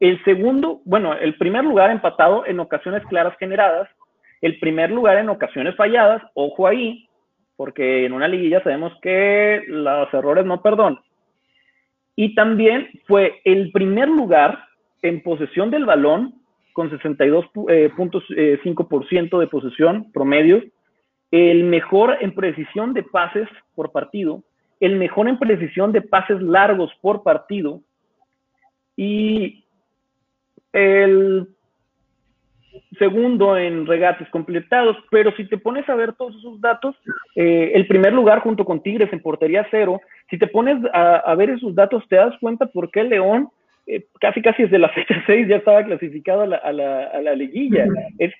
[0.04, 3.88] El segundo, bueno, el primer lugar empatado en ocasiones claras generadas.
[4.42, 6.22] El primer lugar en ocasiones falladas.
[6.34, 7.08] Ojo ahí,
[7.56, 11.00] porque en una liguilla sabemos que los errores no perdonan.
[12.18, 14.66] Y también fue el primer lugar
[15.04, 16.34] en posesión del balón,
[16.74, 20.64] con 62.5% eh, eh, de posesión promedio,
[21.32, 24.44] el mejor en precisión de pases por partido,
[24.82, 27.80] el mejor en precisión de pases largos por partido
[28.98, 29.63] y
[30.74, 31.48] el
[32.98, 36.96] segundo en regates completados, pero si te pones a ver todos esos datos,
[37.36, 41.52] eh, el primer lugar junto con Tigres en portería cero, si te pones a, ver
[41.52, 43.50] esos datos te das cuenta por qué León
[43.86, 47.22] eh, casi casi desde la fecha 6 ya estaba clasificado a la, a la, a
[47.22, 47.86] la liguilla.
[48.18, 48.34] Es,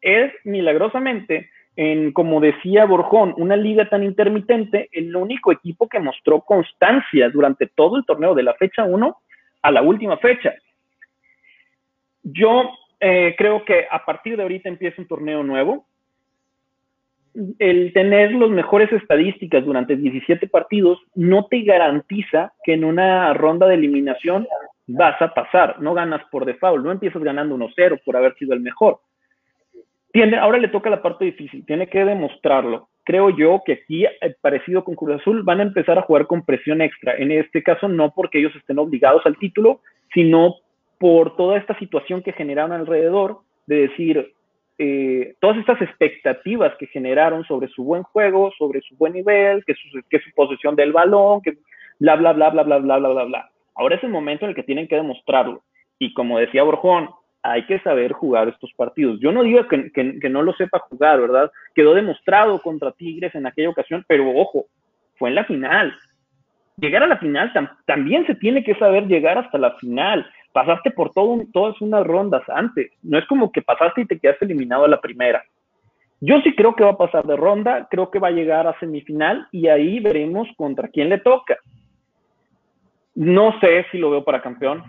[0.00, 6.40] es milagrosamente, en, como decía Borjón, una liga tan intermitente, el único equipo que mostró
[6.42, 9.16] constancia durante todo el torneo de la fecha 1
[9.62, 10.54] a la última fecha.
[12.24, 12.70] Yo
[13.00, 15.86] eh, creo que a partir de ahorita empieza un torneo nuevo.
[17.58, 23.66] El tener las mejores estadísticas durante 17 partidos no te garantiza que en una ronda
[23.66, 24.46] de eliminación
[24.86, 28.60] vas a pasar, no ganas por default, no empiezas ganando 1-0 por haber sido el
[28.60, 29.00] mejor.
[30.12, 32.88] Tiene, ahora le toca la parte difícil, tiene que demostrarlo.
[33.02, 36.44] Creo yo que aquí, eh, parecido con Cruz Azul, van a empezar a jugar con
[36.44, 37.16] presión extra.
[37.16, 39.80] En este caso, no porque ellos estén obligados al título,
[40.14, 40.54] sino
[40.98, 44.32] por toda esta situación que generaron alrededor, de decir,
[44.78, 49.74] eh, todas estas expectativas que generaron sobre su buen juego, sobre su buen nivel, que
[49.74, 51.58] su, que su posesión del balón, que
[51.98, 53.50] bla, bla, bla, bla, bla, bla, bla, bla, bla.
[53.76, 55.62] Ahora es el momento en el que tienen que demostrarlo.
[55.98, 57.08] Y como decía Borjón,
[57.42, 59.20] hay que saber jugar estos partidos.
[59.20, 61.52] Yo no digo que, que, no lo sepa jugar, ¿verdad?
[61.74, 64.66] Quedó demostrado contra Tigres en aquella ocasión, pero ojo,
[65.16, 65.94] fue en la final.
[66.78, 67.52] Llegar a la final
[67.86, 70.26] también se tiene que saber llegar hasta la final.
[70.54, 72.92] Pasaste por todo todas unas rondas antes.
[73.02, 75.42] No es como que pasaste y te quedaste eliminado a la primera.
[76.20, 78.78] Yo sí creo que va a pasar de ronda, creo que va a llegar a
[78.78, 81.58] semifinal y ahí veremos contra quién le toca.
[83.16, 84.84] No sé si lo veo para campeón.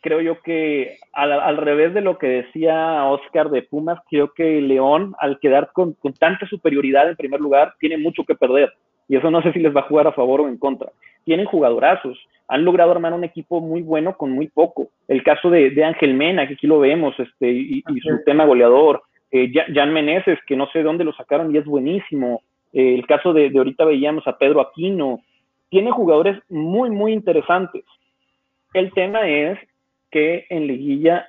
[0.00, 5.16] Creo yo que al, revés de lo que decía Oscar de Pumas, creo que León,
[5.18, 8.72] al quedar con, tanta superioridad en primer lugar, tiene mucho que perder.
[9.08, 10.92] Y eso no sé si les va a jugar a favor o en contra.
[11.24, 12.18] Tienen jugadorazos.
[12.48, 14.88] Han logrado armar un equipo muy bueno con muy poco.
[15.06, 19.02] El caso de, Ángel Mena, que aquí lo vemos, este, y, su tema goleador.
[19.30, 22.42] Eh, Jan Meneses, que no sé de dónde lo sacaron y es buenísimo.
[22.72, 25.20] Eh, el caso de, de ahorita veíamos a Pedro Aquino.
[25.68, 27.84] Tiene jugadores muy, muy interesantes.
[28.74, 29.58] El tema es
[30.10, 31.26] que en liguilla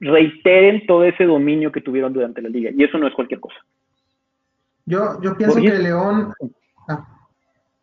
[0.00, 2.70] reiteren todo ese dominio que tuvieron durante la liga.
[2.74, 3.56] Y eso no es cualquier cosa.
[4.86, 6.32] Yo, yo pienso que León.
[6.88, 7.17] Ah.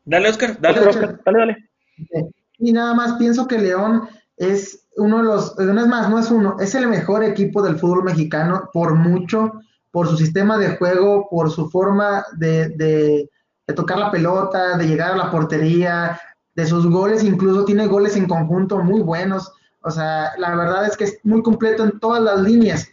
[0.05, 2.31] Dale, Oscar, dale, Oscar, dale, dale.
[2.57, 6.31] Y nada más pienso que León es uno de los, no es más, no es
[6.31, 9.53] uno, es el mejor equipo del fútbol mexicano por mucho,
[9.91, 13.29] por su sistema de juego, por su forma de, de,
[13.67, 16.19] de tocar la pelota, de llegar a la portería,
[16.55, 19.51] de sus goles, incluso tiene goles en conjunto muy buenos.
[19.81, 22.87] O sea, la verdad es que es muy completo en todas las líneas.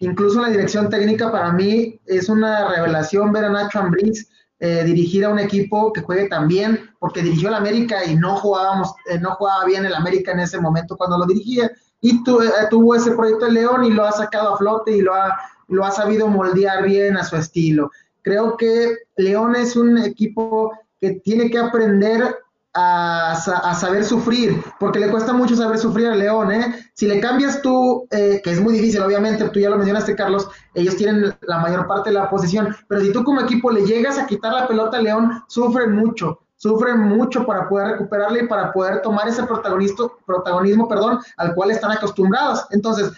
[0.00, 4.28] Incluso la dirección técnica para mí es una revelación ver a Nacho Ambriz
[4.58, 8.36] eh, dirigir a un equipo que juegue tan bien, porque dirigió el América y no
[8.36, 11.70] jugábamos, eh, no jugaba bien el América en ese momento cuando lo dirigía.
[12.00, 12.22] Y eh,
[12.70, 15.36] tuvo ese proyecto de León y lo ha sacado a flote y lo ha,
[15.68, 17.90] lo ha sabido moldear bien a su estilo.
[18.22, 22.36] Creo que León es un equipo que tiene que aprender
[22.76, 26.74] a, saber sufrir, porque le cuesta mucho saber sufrir a León, ¿eh?
[26.94, 30.48] Si le cambias tú, eh, que es muy difícil, obviamente, tú ya lo mencionaste, Carlos,
[30.74, 34.18] ellos tienen la mayor parte de la posición, pero si tú como equipo le llegas
[34.18, 38.72] a quitar la pelota a León, sufren mucho, sufren mucho para poder recuperarle y para
[38.72, 42.66] poder tomar ese protagonismo, perdón, al cual están acostumbrados.
[42.70, 43.10] Entonces,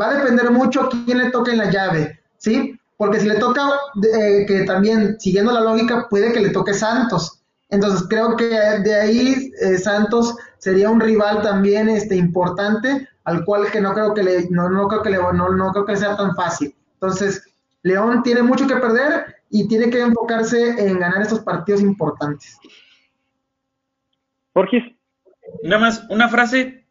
[0.00, 2.78] va a depender mucho quién le toque en la llave, ¿sí?
[2.96, 3.70] Porque si le toca,
[4.02, 8.94] eh, que también, siguiendo la lógica, puede que le toque Santos entonces creo que de
[8.94, 14.22] ahí eh, Santos sería un rival también este, importante, al cual que no creo que
[14.22, 16.74] le, no, no creo que le, no, no creo que sea tan fácil.
[16.94, 17.42] Entonces,
[17.82, 22.58] León tiene mucho que perder y tiene que enfocarse en ganar estos partidos importantes.
[24.52, 24.96] Jorge.
[25.62, 26.86] Nada más, una frase,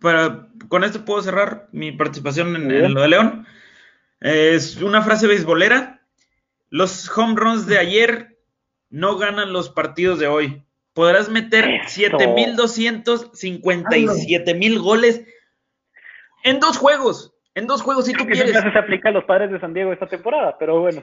[0.00, 3.46] para, con esto puedo cerrar mi participación en, en lo de León.
[4.20, 6.02] Es una frase beisbolera.
[6.70, 8.29] Los home runs de ayer
[8.90, 10.64] no ganan los partidos de hoy.
[10.92, 15.24] Podrás meter 7.257 mil goles
[16.44, 17.32] en dos juegos.
[17.54, 18.52] En dos juegos si tú quieres.
[18.52, 21.02] se aplica a los padres de San Diego esta temporada, pero bueno.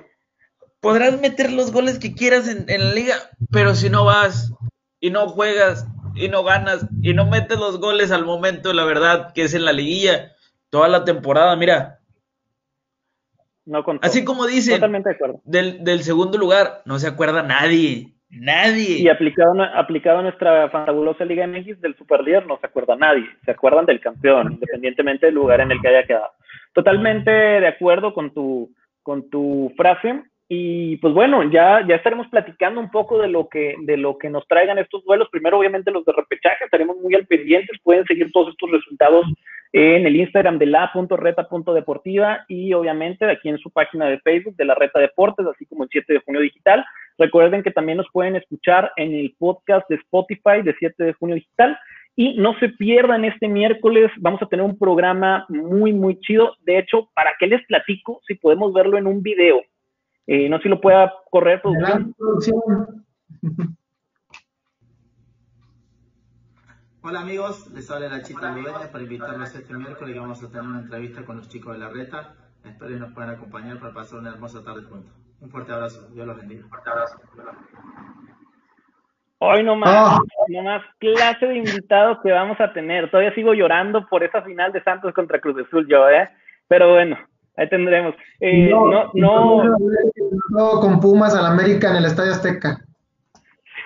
[0.80, 3.16] Podrás meter los goles que quieras en, en la liga,
[3.52, 4.54] pero si no vas
[5.00, 9.34] y no juegas y no ganas y no metes los goles al momento, la verdad,
[9.34, 10.34] que es en la liguilla,
[10.70, 11.97] toda la temporada, mira,
[13.68, 15.42] no Así como dice, Totalmente de acuerdo.
[15.44, 18.14] Del, del, segundo lugar, no se acuerda nadie.
[18.30, 19.00] Nadie.
[19.00, 23.26] Y aplicado, aplicado a nuestra fabulosa Liga MX del Superlíder, no se acuerda nadie.
[23.46, 26.32] Se acuerdan del campeón, independientemente del lugar en el que haya quedado.
[26.74, 30.24] Totalmente de acuerdo con tu, con tu frase.
[30.50, 34.30] Y pues bueno, ya, ya estaremos platicando un poco de lo que, de lo que
[34.30, 35.28] nos traigan estos duelos.
[35.30, 37.78] Primero, obviamente, los de repechaje, estaremos muy al pendientes.
[37.84, 39.26] Pueden seguir todos estos resultados
[39.74, 44.76] en el Instagram de la.reta.deportiva y obviamente aquí en su página de Facebook de la
[44.76, 46.86] Reta Deportes, así como el 7 de junio digital.
[47.18, 51.36] Recuerden que también nos pueden escuchar en el podcast de Spotify de 7 de junio
[51.36, 51.78] digital.
[52.16, 56.56] Y no se pierdan este miércoles, vamos a tener un programa muy, muy chido.
[56.62, 59.62] De hecho, ¿para qué les platico si podemos verlo en un video?
[60.28, 62.14] Eh, no sé si lo pueda correr producción.
[67.02, 70.64] Hola amigos, les habla la Chita Ludeña para invitarlos este miércoles y vamos a tener
[70.64, 72.36] una entrevista con los chicos de la reta.
[72.66, 75.14] Espero que nos puedan acompañar para pasar una hermosa tarde juntos.
[75.40, 76.66] Un fuerte abrazo, Dios los bendiga.
[76.66, 77.22] Un fuerte abrazo.
[79.38, 80.64] Hoy nomás, oh.
[80.64, 83.10] más clase de invitados que vamos a tener.
[83.10, 86.30] Todavía sigo llorando por esa final de Santos contra Cruz Azul yo, ¿eh?
[86.68, 87.18] Pero bueno,
[87.58, 88.16] ahí tendremos.
[88.40, 89.64] Eh, no, no,
[90.50, 92.80] no, con Pumas al América en el Estadio Azteca.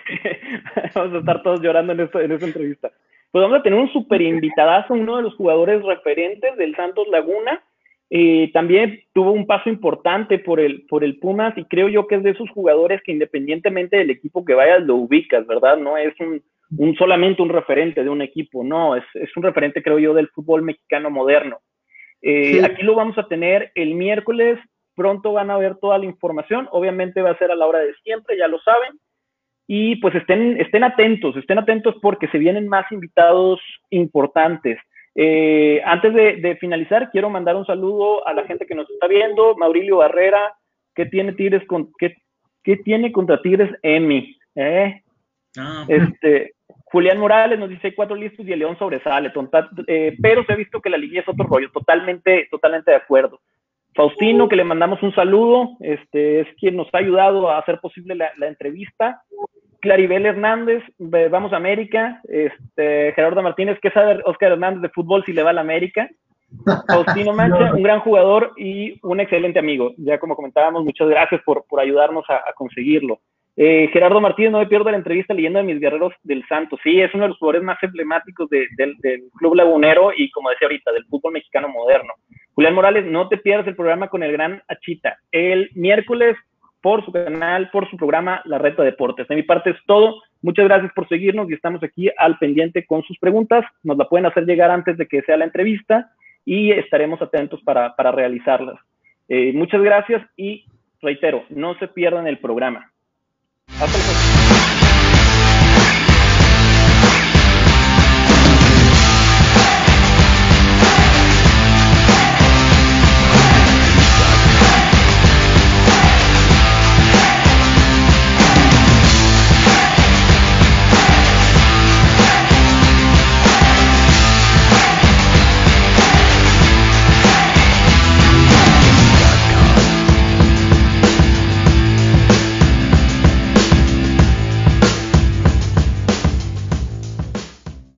[0.96, 2.92] vamos a estar todos llorando en, esto, en esta entrevista
[3.32, 7.64] pues vamos a tener un súper invitadazo, uno de los jugadores referentes del Santos Laguna.
[8.10, 12.16] Eh, también tuvo un paso importante por el, por el Pumas y creo yo que
[12.16, 15.78] es de esos jugadores que independientemente del equipo que vayas lo ubicas, ¿verdad?
[15.78, 16.44] No es un,
[16.78, 20.28] un solamente un referente de un equipo, no, es, es, un referente creo yo del
[20.28, 21.60] fútbol mexicano moderno.
[22.22, 24.60] Eh, aquí lo vamos a tener el miércoles,
[24.96, 27.94] pronto van a ver toda la información, obviamente va a ser a la hora de
[28.04, 29.00] siempre, ya lo saben.
[29.68, 33.60] Y pues estén, estén atentos, estén atentos porque se vienen más invitados
[33.90, 34.78] importantes.
[35.16, 39.56] Eh, antes de, finalizar, quiero mandar un saludo a la gente que nos está viendo.
[39.56, 40.54] Maurilio Barrera,
[40.96, 42.18] ¿qué tiene Tigres con, qué,
[42.64, 44.38] qué tiene contra Tigres Emi?
[44.56, 45.02] ¿Eh?
[45.58, 45.86] Ah.
[45.88, 46.54] Este,
[46.92, 49.32] Julián Morales nos dice cuatro listos y el León sobresale,
[49.88, 53.40] eh, pero se ha visto que la liguilla es otro rollo, totalmente, totalmente de acuerdo.
[53.94, 58.16] Faustino, que le mandamos un saludo, este, es quien nos ha ayudado a hacer posible
[58.16, 59.22] la, entrevista.
[59.80, 62.22] Claribel Hernández, Vamos a América.
[62.26, 66.10] Este, Gerardo Martínez, ¿qué sabe Oscar Hernández de fútbol si le va a la América?
[66.88, 69.94] Faustino Mancha, un gran jugador y un excelente amigo.
[69.98, 73.20] Ya como comentábamos, muchas gracias por, por ayudarnos a, conseguirlo.
[73.58, 76.80] Eh, Gerardo Martínez, no me pierdo la entrevista leyendo de mis guerreros del Santos.
[76.84, 78.98] Sí, es uno de los jugadores más emblemáticos del
[79.38, 82.14] Club Lagunero y, como decía ahorita, del fútbol mexicano moderno.
[82.54, 85.18] Julián Morales, no te pierdas el programa con el gran Achita.
[85.32, 86.38] El miércoles
[86.82, 89.28] por su canal, por su programa La Reta Deportes.
[89.28, 90.22] De mi parte es todo.
[90.42, 93.64] Muchas gracias por seguirnos y estamos aquí al pendiente con sus preguntas.
[93.84, 96.10] Nos la pueden hacer llegar antes de que sea la entrevista
[96.44, 98.80] y estaremos atentos para, realizarlas.
[99.30, 100.66] Eh, muchas gracias y
[101.02, 102.91] reitero, no se pierdan el programa.
[103.80, 104.21] Hasta